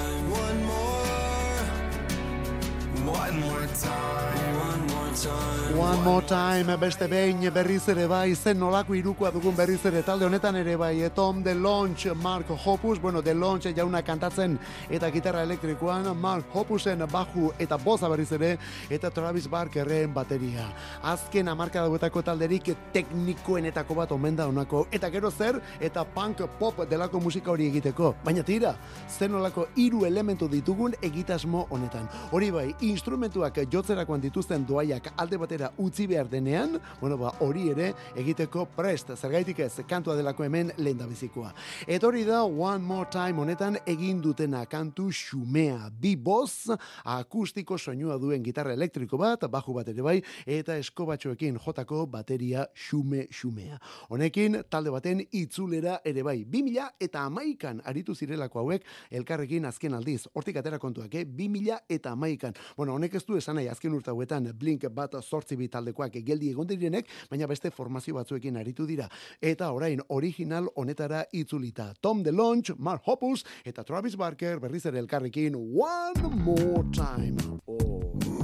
one 5.26 6.04
more 6.04 6.22
time. 6.22 6.76
Beste 6.78 7.08
behin 7.08 7.40
berriz 7.54 7.88
ere 7.90 8.08
bai, 8.08 8.36
zen 8.36 8.60
nolako 8.60 8.94
irukoa 8.94 9.32
dugun 9.32 9.56
berriz 9.56 9.80
ere 9.86 10.04
talde 10.04 10.26
honetan 10.26 10.56
ere 10.56 10.76
bai, 10.78 11.02
eh, 11.02 11.10
Tom 11.10 11.44
The 11.44 11.56
Launch, 11.56 12.06
Mark 12.22 12.50
Hoppus, 12.50 13.00
bueno, 13.02 13.22
The 13.22 13.34
Launch 13.34 13.66
jauna 13.76 14.02
kantatzen 14.02 14.60
eta 14.90 15.10
gitarra 15.12 15.44
elektrikoan, 15.44 16.16
Mark 16.18 16.46
Hoppusen 16.54 17.00
baju 17.12 17.52
eta 17.58 17.78
boza 17.78 18.10
berriz 18.10 18.32
ere, 18.32 18.58
eta 18.90 19.10
Travis 19.10 19.48
Barkerren 19.50 20.14
bateria. 20.14 20.68
Azken 21.02 21.48
amarka 21.48 21.82
dauetako 21.82 22.22
talderik 22.22 22.76
teknikoenetako 22.94 23.96
bat 23.96 24.12
omen 24.12 24.36
da 24.36 24.48
honako, 24.48 24.88
eta 24.92 25.10
gero 25.10 25.32
zer, 25.32 25.62
eta 25.80 26.04
punk 26.04 26.44
pop 26.60 26.84
delako 26.90 27.20
musika 27.20 27.52
hori 27.52 27.68
egiteko. 27.68 28.14
Baina 28.26 28.44
tira, 28.44 28.76
zen 29.10 29.32
nolako 29.32 29.68
hiru 29.76 30.06
elementu 30.06 30.48
ditugun 30.48 30.94
egitasmo 31.02 31.68
honetan. 31.70 32.10
Hori 32.32 32.52
bai, 32.52 32.68
instrumentuak 32.82 33.64
jotzerakoan 33.72 34.22
dituzten 34.22 34.66
doaiak 34.68 35.07
kantuak 35.08 35.20
alde 35.20 35.38
batera 35.38 35.72
utzi 35.78 36.08
behar 36.08 36.28
denean, 36.30 36.80
bueno, 37.00 37.18
ba, 37.18 37.32
hori 37.40 37.70
ere 37.72 37.94
egiteko 38.16 38.68
prest, 38.76 39.12
zergaitik 39.16 39.60
ez, 39.60 39.82
kantua 39.88 40.16
delako 40.16 40.44
hemen 40.44 40.72
lehen 40.78 40.98
bizikoa. 41.08 41.54
Eta 41.88 42.08
hori 42.08 42.24
da 42.26 42.44
One 42.44 42.84
More 42.84 43.10
Time 43.10 43.40
honetan 43.40 43.78
egin 43.86 44.22
dutena 44.22 44.66
kantu 44.66 45.10
xumea, 45.12 45.90
bi 45.92 46.16
boz, 46.16 46.70
akustiko 47.04 47.78
soinua 47.78 48.18
duen 48.18 48.44
gitarra 48.44 48.74
elektriko 48.74 49.18
bat, 49.18 49.48
baju 49.50 49.74
bat 49.74 49.88
ere 49.88 50.02
bai, 50.02 50.22
eta 50.46 50.78
eskobatxoekin 50.78 51.60
jotako 51.64 52.06
bateria 52.08 52.68
xume 52.74 53.28
xumea. 53.32 53.80
Honekin, 54.10 54.64
talde 54.70 54.92
baten 54.92 55.24
itzulera 55.32 56.02
ere 56.06 56.24
bai, 56.24 56.44
2000 56.46 56.90
eta 57.00 57.26
amaikan 57.26 57.82
aritu 57.86 58.16
zirelako 58.16 58.60
hauek 58.60 58.86
elkarrekin 59.12 59.66
azken 59.66 59.94
aldiz, 59.94 60.28
hortik 60.34 60.58
atera 60.58 60.80
kontuak, 60.80 61.14
eh? 61.16 61.26
2000 61.26 61.80
eta 61.90 62.12
amaikan. 62.12 62.56
Bueno, 62.76 62.96
honek 62.96 63.16
ez 63.16 63.26
du 63.26 63.38
esan 63.38 63.58
nahi 63.60 63.70
azken 63.72 63.94
urte 63.94 64.12
hauetan 64.12 64.52
Blink 64.58 64.88
bat 64.98 65.18
sortzi 65.22 65.58
bi 65.58 65.70
taldekoak 65.72 66.20
geldi 66.26 66.52
egon 66.52 66.68
direnek, 66.70 67.10
baina 67.30 67.48
beste 67.48 67.72
formazio 67.72 68.18
batzuekin 68.18 68.58
aritu 68.58 68.88
dira. 68.90 69.08
Eta 69.42 69.72
orain 69.76 70.02
original 70.10 70.70
honetara 70.76 71.24
itzulita. 71.32 71.92
Tom 72.02 72.24
DeLonge, 72.26 72.76
Mark 72.78 73.06
Hoppus 73.08 73.44
eta 73.66 73.86
Travis 73.88 74.18
Barker 74.18 74.60
berriz 74.60 74.86
ere 74.86 75.00
elkarrekin 75.04 75.56
One 75.58 76.36
More 76.44 76.84
Time. 76.94 77.62
Oh. 77.68 78.37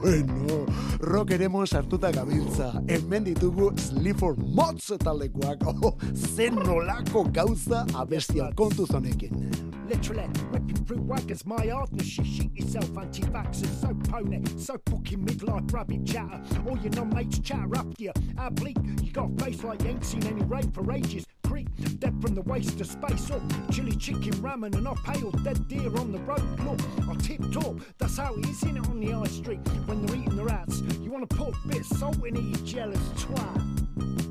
Bueno, 0.00 0.64
rock 1.00 1.30
eremo 1.30 1.66
sartuta 1.66 2.10
gabiltza. 2.10 2.72
Hemen 2.88 3.24
ditugu 3.24 3.72
Sleaford 3.76 4.38
Mods 4.38 4.92
taldekoak. 4.98 5.66
Oh, 5.66 5.96
zen 6.14 6.54
nolako 6.54 7.24
gauza 7.24 7.86
abestia 7.94 8.50
kontuz 8.54 8.90
honekin. 8.90 9.50
Literally, 9.88 10.26
ripping 10.52 10.84
through 10.86 11.02
wagons, 11.02 11.44
my 11.44 11.66
hardness, 11.66 12.06
shit, 12.06 12.26
shit 12.26 12.50
yourself, 12.54 12.96
anti-vaxxers, 12.96 13.80
so 13.80 13.88
pony, 14.08 14.40
so 14.56 14.76
fucking 14.88 15.26
midlife 15.26 15.72
rabbit 15.72 16.06
chatter. 16.06 16.40
All 16.66 16.78
your 16.78 16.92
non-mates 16.92 17.40
chatter 17.40 17.76
up 17.76 17.94
to 17.96 18.04
you, 18.04 18.12
how 18.38 18.50
bleak, 18.50 18.76
you 19.02 19.12
got 19.12 19.30
a 19.30 19.44
face 19.44 19.64
like 19.64 19.84
ain't 19.84 20.04
seen 20.04 20.24
any 20.26 20.44
rain 20.44 20.70
for 20.70 20.90
ages. 20.92 21.26
Creep, 21.50 21.68
dead 21.98 22.14
from 22.22 22.36
the 22.36 22.42
waist 22.42 22.78
to 22.78 22.84
space 22.84 23.28
up, 23.28 23.42
chili 23.72 23.96
chicken 23.96 24.32
ramen 24.34 24.72
and 24.76 24.86
I 24.86 24.94
pale 25.04 25.32
dead 25.32 25.66
deer 25.66 25.92
on 25.98 26.12
the 26.12 26.20
road. 26.20 26.60
Look, 26.60 26.80
I 27.08 27.14
tipped 27.16 27.56
up, 27.56 27.74
that's 27.98 28.18
how 28.18 28.34
it 28.36 28.46
is 28.46 28.62
in 28.62 28.76
it 28.76 28.86
on 28.86 29.00
the 29.00 29.10
high 29.10 29.26
street. 29.26 29.58
When 29.86 30.06
they're 30.06 30.14
eating 30.14 30.36
the 30.36 30.44
rats, 30.44 30.80
you 31.02 31.10
wanna 31.10 31.26
put 31.26 31.48
a 31.48 31.68
bit 31.68 31.80
of 31.80 31.86
salt 31.86 32.24
in 32.24 32.36
it, 32.36 32.42
you 32.42 32.54
jealous 32.64 33.00
twat. 33.16 34.30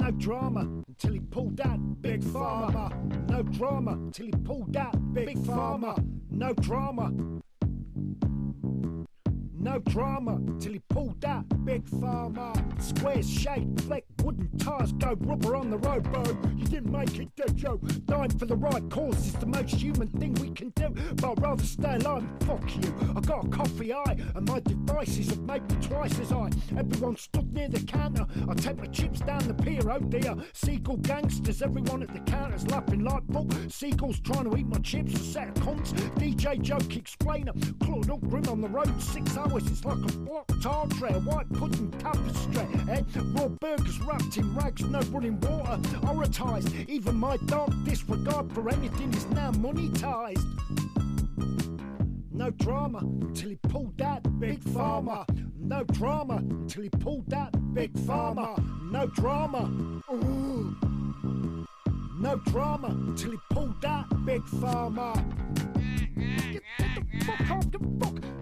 No 0.00 0.10
drama 0.10 0.62
until 0.88 1.12
he 1.12 1.20
pulled 1.20 1.56
that 1.58 2.02
big 2.02 2.24
farmer. 2.24 2.90
No 3.28 3.44
drama 3.44 3.92
until 3.92 4.26
he 4.26 4.32
pulled 4.32 4.72
that 4.72 5.14
big 5.14 5.38
farmer. 5.46 5.94
No 6.28 6.52
drama. 6.54 7.12
No 9.66 9.80
drama 9.80 10.38
till 10.60 10.74
he 10.74 10.78
pulled 10.78 11.20
that 11.22 11.64
big 11.64 11.88
farmer. 11.88 12.52
Square 12.78 13.24
shaped 13.24 13.80
fleck 13.80 14.04
wooden 14.22 14.48
tires, 14.58 14.92
go 14.92 15.16
rubber 15.20 15.56
on 15.56 15.70
the 15.70 15.78
road, 15.78 16.04
bro. 16.04 16.22
You 16.56 16.64
didn't 16.66 16.92
make 16.92 17.18
it, 17.18 17.34
did 17.34 17.60
you? 17.60 17.80
Dying 18.04 18.30
for 18.38 18.46
the 18.46 18.54
right 18.54 18.88
cause 18.90 19.26
is 19.26 19.32
the 19.34 19.46
most 19.46 19.74
human 19.74 20.06
thing 20.06 20.34
we 20.34 20.50
can 20.50 20.70
do. 20.76 20.90
But 21.16 21.32
I'd 21.32 21.42
rather 21.42 21.64
stay 21.64 21.96
alive 21.96 22.24
fuck 22.46 22.62
you. 22.76 22.94
I 23.16 23.20
got 23.20 23.46
a 23.46 23.48
coffee 23.48 23.92
eye, 23.92 24.16
and 24.36 24.48
my 24.48 24.60
devices 24.60 25.30
have 25.30 25.40
made 25.40 25.68
me 25.68 25.84
twice 25.84 26.16
as 26.20 26.30
high. 26.30 26.50
Everyone 26.78 27.16
stood 27.16 27.52
near 27.52 27.68
the 27.68 27.80
counter. 27.80 28.24
I 28.48 28.54
take 28.54 28.78
my 28.78 28.86
chips 28.86 29.18
down 29.18 29.48
the 29.48 29.54
pier, 29.54 29.90
oh 29.90 29.98
dear. 29.98 30.36
Seagull 30.52 30.98
gangsters, 30.98 31.60
everyone 31.60 32.04
at 32.04 32.12
the 32.12 32.20
counter's 32.20 32.66
laughing 32.68 33.02
like 33.02 33.22
fuck. 33.32 33.46
Seagulls 33.68 34.20
trying 34.20 34.48
to 34.48 34.56
eat 34.56 34.66
my 34.66 34.78
chips, 34.78 35.14
a 35.14 35.18
set 35.18 35.48
of 35.48 35.54
cunts. 35.54 35.92
DJ 36.20 36.60
joke 36.62 36.96
explainer, 36.96 37.52
clawed 37.82 38.10
up 38.10 38.20
grim 38.28 38.48
on 38.48 38.60
the 38.60 38.68
road, 38.68 39.02
six 39.02 39.36
hours. 39.36 39.55
It's 39.58 39.86
like 39.86 39.96
a 39.96 40.18
blocked 40.18 40.62
tar 40.62 40.86
tray, 40.98 41.10
a 41.10 41.20
white 41.20 41.50
pudding 41.54 41.90
tapestry. 41.92 42.66
Eh? 42.90 43.02
Raw 43.34 43.48
burgers 43.48 43.98
wrapped 44.02 44.36
in 44.36 44.54
rags, 44.54 44.82
no 44.82 45.00
running 45.10 45.40
water. 45.40 45.78
Horrorized, 46.04 46.88
even 46.90 47.14
my 47.16 47.38
dark 47.46 47.70
disregard 47.84 48.52
for 48.52 48.68
anything 48.68 49.14
is 49.14 49.24
now 49.28 49.52
monetized. 49.52 50.44
No 52.32 52.50
drama 52.50 52.98
until 52.98 53.48
he 53.48 53.56
pulled 53.56 53.96
that 53.96 54.38
big 54.38 54.62
farmer. 54.74 55.24
No 55.58 55.84
drama 55.84 56.34
until 56.34 56.82
he 56.82 56.90
pulled 56.90 57.30
that 57.30 57.50
big 57.72 57.98
farmer. 58.00 58.56
No 58.90 59.06
drama. 59.06 59.70
Ooh. 60.12 60.76
No 62.18 62.36
drama 62.44 62.88
until 62.88 63.30
he 63.30 63.38
pulled 63.50 63.80
that 63.80 64.04
big 64.26 64.44
farmer. 64.44 65.14
Get, 66.14 66.62
get 66.78 66.94
the 66.94 67.24
fuck 67.24 67.50
off 67.50 67.70
the. 67.70 68.35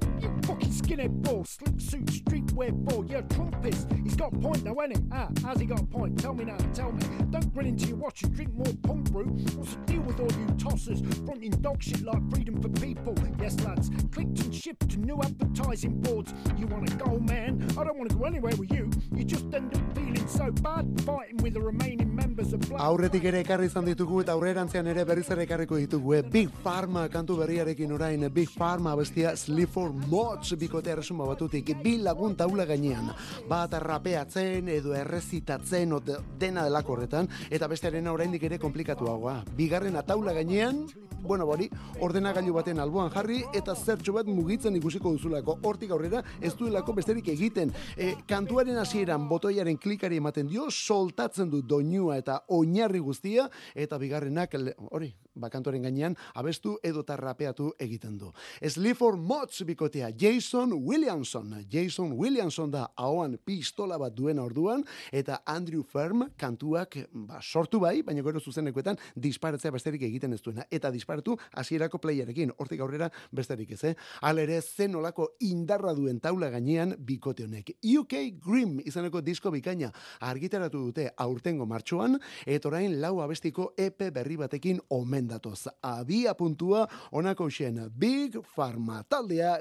Skinny 0.84 1.08
ball, 1.08 1.44
slick 1.46 1.80
suit, 1.80 2.10
street 2.10 2.43
ball. 2.54 3.04
You're 3.06 3.20
a 3.20 3.22
Trumpist. 3.24 4.02
He's 4.02 4.14
got 4.16 4.32
a 4.32 4.36
point 4.38 4.64
now, 4.64 4.74
ain't 4.82 4.96
he? 4.96 5.02
Ah, 5.12 5.28
how's 5.42 5.60
he 5.60 5.66
got 5.66 5.80
a 5.80 5.86
point? 5.86 6.18
Tell 6.18 6.34
me 6.34 6.44
now, 6.44 6.56
tell 6.72 6.92
me. 6.92 7.02
Don't 7.30 7.52
grin 7.52 7.66
into 7.66 7.86
your 7.88 7.96
watch 7.96 8.22
and 8.22 8.34
drink 8.34 8.54
more 8.54 8.72
punk 8.82 9.10
brew. 9.10 9.24
What's 9.56 9.74
the 9.74 9.80
deal 9.86 10.02
with 10.02 10.20
all 10.20 10.32
you 10.32 10.46
tossers? 10.58 11.00
Fronting 11.24 11.50
dog 11.60 11.82
shit 11.82 12.02
like 12.02 12.22
freedom 12.30 12.60
for 12.62 12.68
people. 12.80 13.14
Yes, 13.40 13.58
lads. 13.60 13.90
Clicked 14.12 14.40
and 14.40 14.54
shipped 14.54 14.88
to 14.90 14.98
new 14.98 15.20
advertising 15.22 16.00
boards. 16.00 16.32
You 16.56 16.66
want 16.68 16.86
to 16.88 16.96
go, 16.96 17.18
man? 17.18 17.62
I 17.78 17.84
don't 17.84 17.98
want 17.98 18.10
to 18.10 18.16
go 18.16 18.24
anywhere 18.24 18.54
with 18.56 18.70
you. 18.72 18.90
You 19.14 19.24
just 19.24 19.52
end 19.52 19.74
up 19.74 19.82
feeling 19.94 20.26
so 20.28 20.50
bad 20.50 20.86
fighting 21.02 21.36
with 21.38 21.54
the 21.54 21.60
remaining 21.60 22.14
members 22.14 22.52
of 22.52 22.60
Black. 22.60 22.80
Aurretik 22.80 23.24
ere 23.24 23.42
ekarri 23.44 23.66
izan 23.66 23.84
ditugu 23.84 24.22
eta 24.22 24.32
aurrerantzean 24.32 24.86
ere 24.86 25.04
berriz 25.04 25.28
ere 25.30 25.44
ekarriko 25.46 25.76
ditugu. 25.80 26.14
eh? 26.18 26.22
Big 26.22 26.50
Pharma 26.64 27.08
kantu 27.08 27.36
berriarekin 27.42 27.92
orain, 27.92 28.28
Big 28.32 28.48
Pharma 28.48 28.96
bestia 28.96 29.34
Sleaford 29.36 30.06
Mods 30.10 30.54
bikotea 30.56 30.96
resuma 30.96 31.26
batutik, 31.26 31.74
bi 31.82 31.98
lagun 31.98 32.36
taula 32.44 32.66
gainean. 32.68 33.08
Bat 33.48 33.78
rapeatzen 33.80 34.68
edo 34.68 34.92
errezitatzen 34.96 35.92
o 35.96 36.00
de- 36.04 36.18
dena 36.38 36.64
delako 36.66 36.92
horretan, 36.98 37.28
eta 37.50 37.68
bestearen 37.70 38.08
oraindik 38.12 38.42
ere 38.44 38.58
komplikatuagoa. 38.60 39.42
Bigarren 39.56 39.96
taula 40.06 40.34
gainean, 40.36 40.84
bueno, 41.24 41.46
bori, 41.46 41.70
ordenagailu 42.04 42.52
baten 42.52 42.80
alboan 42.80 43.10
jarri 43.10 43.42
eta 43.56 43.74
zertxo 43.74 44.12
bat 44.12 44.26
mugitzen 44.28 44.76
ikusiko 44.76 45.12
duzulako. 45.14 45.58
Hortik 45.62 45.90
aurrera 45.90 46.22
ez 46.40 46.52
duelako 46.54 46.92
besterik 46.92 47.28
egiten. 47.32 47.72
E, 47.96 48.14
kantuaren 48.28 48.76
hasieran 48.76 49.28
botoiaren 49.28 49.78
klikari 49.78 50.20
ematen 50.20 50.46
dio, 50.50 50.68
soltatzen 50.70 51.48
du 51.48 51.62
doinua 51.62 52.18
eta 52.18 52.42
oinarri 52.48 52.98
guztia, 52.98 53.48
eta 53.74 53.96
bigarrenak, 53.98 54.52
hori, 54.90 55.14
bakantuaren 55.34 55.82
gainean, 55.82 56.16
abestu 56.34 56.76
edota 56.82 57.16
rapeatu 57.16 57.72
egiten 57.80 58.18
du. 58.18 58.30
Sleaford 58.62 59.18
Mods 59.18 59.62
bikotea, 59.66 60.10
Jason 60.18 60.72
Williamson. 60.72 61.64
Jason 61.70 62.12
Williamson 62.18 62.70
da 62.70 62.86
ahoan 62.96 63.38
pistola 63.44 63.98
bat 63.98 64.14
duena 64.14 64.44
orduan, 64.44 64.84
eta 65.12 65.40
Andrew 65.46 65.82
Firm 65.82 66.28
kantuak 66.38 66.96
ba, 67.12 67.40
sortu 67.42 67.80
bai, 67.80 68.02
baina 68.02 68.22
gero 68.22 68.40
zuzenekoetan 68.40 68.98
disparatzea 69.16 69.72
besterik 69.74 70.02
egiten 70.06 70.32
ez 70.32 70.42
duena. 70.42 70.66
Eta 70.70 70.90
disparatu 70.94 71.36
hasierako 71.52 71.98
playerekin, 71.98 72.52
hortik 72.58 72.80
aurrera 72.80 73.10
besterik 73.32 73.74
ez, 73.76 73.82
eh? 73.90 73.94
Hala 74.22 74.44
ere, 74.46 74.60
zen 74.62 74.94
olako 74.96 75.32
indarra 75.40 75.94
duen 75.94 76.20
taula 76.20 76.50
gainean 76.50 76.94
bikote 76.98 77.44
honek. 77.44 77.74
UK 77.82 78.14
Grim 78.44 78.78
izaneko 78.84 79.20
disko 79.24 79.50
bikaina 79.54 79.90
argitaratu 80.20 80.86
dute 80.88 81.08
aurtengo 81.18 81.66
martxoan, 81.66 82.18
eta 82.46 82.68
orain 82.68 83.00
lau 83.00 83.18
abestiko 83.24 83.72
EP 83.78 84.08
berri 84.14 84.36
batekin 84.40 84.80
omen 84.90 85.23
datoz. 85.28 85.68
Abia 85.82 86.34
puntua 86.34 86.86
onako 87.12 87.50
xen 87.50 87.90
Big 87.96 88.36
Pharma 88.56 89.02
taldea 89.08 89.58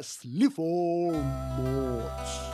Mods. 1.58 2.54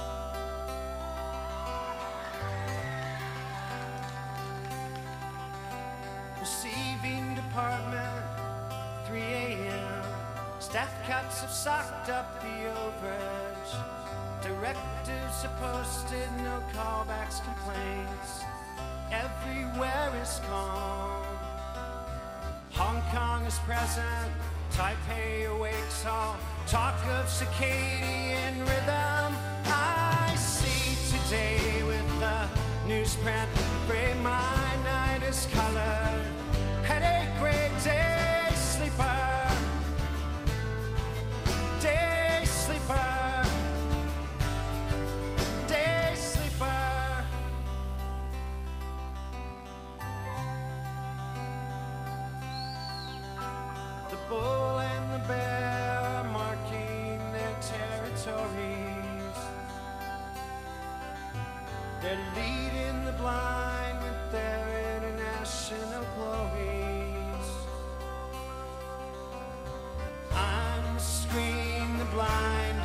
Receiving 6.40 7.36
department, 7.36 8.26
3 9.08 9.20
a.m. 9.20 10.04
Staff 10.60 10.92
cuts 11.08 11.42
have 11.42 11.52
socked 11.52 12.10
up 12.10 12.42
the 12.42 12.72
overage. 12.82 13.74
Directives 14.42 15.44
are 15.44 15.58
posted, 15.60 16.30
no 16.44 16.64
callbacks, 16.74 17.44
complaints. 17.44 18.44
Everywhere 19.12 20.12
is 20.22 20.40
calm. 20.48 21.39
Hong 22.80 23.02
Kong 23.12 23.46
is 23.46 23.60
present, 23.68 24.32
Taipei 24.72 25.54
awakes 25.54 26.06
all 26.06 26.38
talk 26.66 26.96
of 27.08 27.26
circadian 27.26 28.58
rhythm. 28.62 29.36
I 29.66 30.34
see 30.38 30.96
today 31.14 31.84
with 31.84 32.08
the 32.22 32.48
newsprint, 32.88 33.50
gray 33.86 34.14
my 34.24 34.78
night 34.86 35.24
is 35.24 35.46
colored. 35.52 36.09
bear 55.30 56.24
marking 56.34 57.20
their 57.32 57.56
territories. 57.74 59.38
They're 62.02 62.26
leading 62.40 63.06
the 63.06 63.16
blind 63.22 63.98
with 64.06 64.22
their 64.32 64.66
international 64.98 66.04
glories. 66.16 67.48
I'm 70.34 70.98
the 70.98 72.00
the 72.00 72.10
blind. 72.16 72.79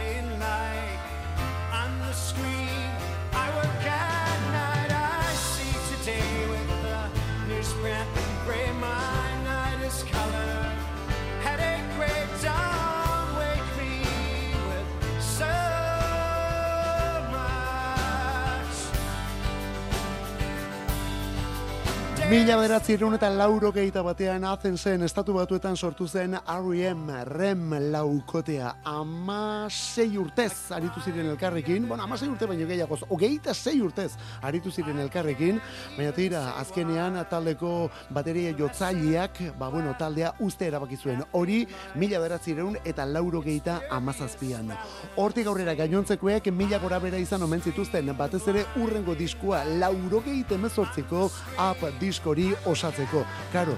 Mila 22.35 22.57
bederatzireun 22.59 23.15
eta 23.15 23.29
lauro 23.31 23.69
gehieta 23.71 24.03
batean 24.03 24.43
azen 24.49 24.75
zen, 24.75 25.05
estatu 25.07 25.37
batuetan 25.37 25.77
sortu 25.77 26.09
zen 26.09 26.33
R.E.M. 26.35 27.13
REM 27.29 27.75
laukotea. 27.93 28.73
Ama 28.91 29.69
sei 29.71 30.17
urtez 30.19 30.73
aritu 30.75 30.99
ziren 30.99 31.29
elkarrekin, 31.31 31.87
bueno, 31.87 32.03
ama 32.03 32.19
sei 32.19 32.27
urte 32.33 32.49
baino 32.51 32.67
gehiagoz, 32.67 33.05
hogeita 33.07 33.55
sei 33.55 33.77
urtez 33.81 34.17
aritu 34.43 34.73
ziren 34.73 34.99
elkarrekin, 35.05 35.61
baina 35.95 36.11
tira, 36.17 36.41
azkenean 36.59 37.21
taldeko 37.31 37.71
bateria 38.11 38.51
jotzaileak, 38.59 39.39
ba 39.61 39.71
bueno, 39.71 39.95
taldea 39.97 40.35
uste 40.43 40.67
erabaki 40.67 40.99
zuen. 40.99 41.23
Hori, 41.39 41.61
mila 41.95 42.19
bederatzireun 42.19 42.81
eta 42.83 43.07
lauro 43.07 43.45
gehieta 43.47 43.79
amazazpian. 43.95 44.75
Hortik 45.15 45.47
aurrera 45.47 45.77
gainontzekoek 45.79 46.51
mila 46.51 46.83
gora 46.83 46.99
bera 46.99 47.23
izan 47.23 47.47
omen 47.47 47.63
zituzten, 47.63 48.11
batez 48.19 48.43
ere 48.51 48.67
urrengo 48.83 49.15
diskua 49.15 49.63
lauro 49.87 50.25
gehieta 50.27 50.59
emezortziko 50.59 51.31
up 51.71 51.87
hori 52.27 52.55
osatzeko. 52.65 53.25
Claro, 53.53 53.77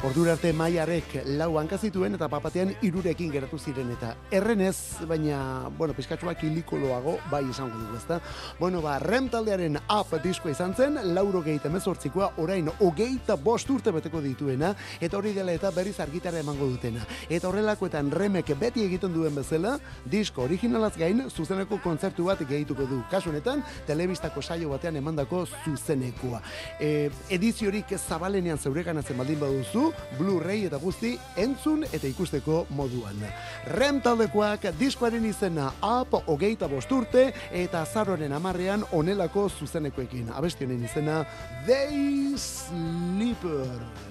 Ordura 0.00 0.32
arte 0.32 0.48
maiarek 0.56 1.10
lau 1.36 1.58
hanka 1.60 1.76
zituen 1.76 2.14
eta 2.16 2.24
papatean 2.32 2.70
irurekin 2.88 3.28
geratu 3.34 3.58
ziren 3.60 3.90
eta 3.92 4.14
errenez, 4.32 5.04
baina, 5.04 5.68
bueno, 5.76 5.92
pizkatxoa 5.92 6.32
kilikoloago 6.40 7.18
bai 7.28 7.42
esango 7.50 7.76
dugu, 7.76 7.98
ezta? 7.98 8.16
Bueno, 8.56 8.80
ba, 8.80 8.94
rem 8.98 9.28
taldearen 9.28 9.76
up 9.76 10.14
diskoa 10.24 10.54
izan 10.54 10.72
zen, 10.72 10.96
lauro 11.12 11.42
gehieta 11.44 11.68
mezortzikoa, 11.68 12.30
orain 12.40 12.70
hogeita 12.78 13.36
bost 13.36 13.68
urte 13.68 13.92
beteko 13.92 14.22
dituena, 14.24 14.70
eta 15.04 15.18
hori 15.18 15.34
dela 15.36 15.52
eta 15.52 15.68
berriz 15.76 15.98
argitara 16.00 16.40
emango 16.40 16.70
dutena. 16.72 17.04
Eta 17.28 17.50
horrelakoetan 17.50 18.08
remek 18.10 18.54
beti 18.56 18.86
egiten 18.88 19.12
duen 19.12 19.36
bezala, 19.36 19.74
disko 20.08 20.46
originalaz 20.48 20.94
gain, 20.96 21.26
zuzeneko 21.28 21.76
kontzertu 21.84 22.30
bat 22.30 22.40
gehituko 22.40 22.88
du. 22.88 23.02
Kasu 23.12 23.34
honetan, 23.34 23.60
telebistako 23.84 24.40
saio 24.40 24.72
batean 24.72 24.96
emandako 24.96 25.44
zuzenekoa. 25.66 26.40
E, 26.80 27.10
ediziorik 27.28 27.92
zabalenean 28.00 28.56
zeureganatzen 28.56 29.20
baldin 29.20 29.44
baduzu, 29.44 29.89
Blu-ray 30.18 30.66
eta 30.68 30.78
guzti 30.82 31.14
entzun 31.36 31.84
eta 31.84 32.06
ikusteko 32.06 32.66
moduan. 32.76 33.22
Rem 33.76 34.00
taldekoak 34.04 34.70
diskoaren 34.78 35.24
izena 35.26 35.70
Up 35.84 36.14
hogeita 36.26 36.68
bost 36.68 36.92
urte 36.92 37.30
eta 37.52 37.82
azaroren 37.82 38.32
amarrean 38.32 38.84
onelako 38.92 39.48
zuzenekoekin. 39.48 40.30
Abesti 40.34 40.64
honen 40.64 40.84
izena 40.84 41.24
They 41.66 42.36
Sleeper. 42.36 44.08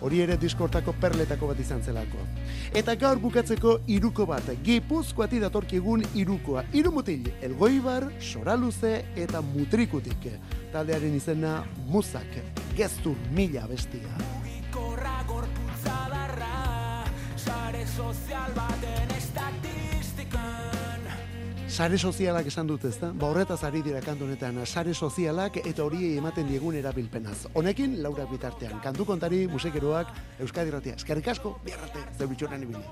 Hori 0.00 0.20
ere 0.22 0.36
diskortako 0.38 0.94
perletako 1.02 1.48
bat 1.50 1.60
izan 1.60 1.82
zelako. 1.82 2.22
Eta 2.78 2.94
gaur 3.00 3.18
bukatzeko 3.18 3.78
iruko 3.90 4.28
bat, 4.30 4.46
gipuzkoati 4.64 5.40
datorkigun 5.42 6.04
irukoa. 6.14 6.62
Iru 6.78 6.92
mutil, 6.94 7.26
elgoibar, 7.42 8.06
soraluze 8.22 8.94
eta 9.18 9.42
mutrikutik. 9.42 10.30
Taldearen 10.72 11.18
izena 11.18 11.62
Muzak, 11.90 12.38
geztur 12.78 13.18
mila 13.34 13.66
bestia. 13.66 14.37
Sozial 17.98 18.52
baten 18.54 19.14
estatistikan 19.16 21.06
Sare 21.68 21.98
sozialak 21.98 22.46
esan 22.50 22.66
dut 22.70 22.84
ezta? 22.88 23.10
Ba 23.14 23.28
horretaz 23.28 23.58
ari 23.66 23.82
dira 23.86 24.00
kantu 24.02 24.24
honetan, 24.26 24.56
sare 24.66 24.94
sozialak 24.94 25.58
eta 25.60 25.84
horiei 25.84 26.16
ematen 26.18 26.48
diegun 26.48 26.78
erabilpenaz. 26.78 27.36
Honekin, 27.54 27.98
Laura 28.02 28.24
bitartean, 28.30 28.80
kantu 28.82 29.04
kontari, 29.06 29.44
musikeroak, 29.52 30.14
Euskadi 30.46 30.74
Ratia. 30.74 30.96
Eskerrik 30.98 31.28
asko, 31.34 31.58
biarrate, 31.66 32.06
zerbitxoran 32.18 32.64
ibili. 32.66 32.82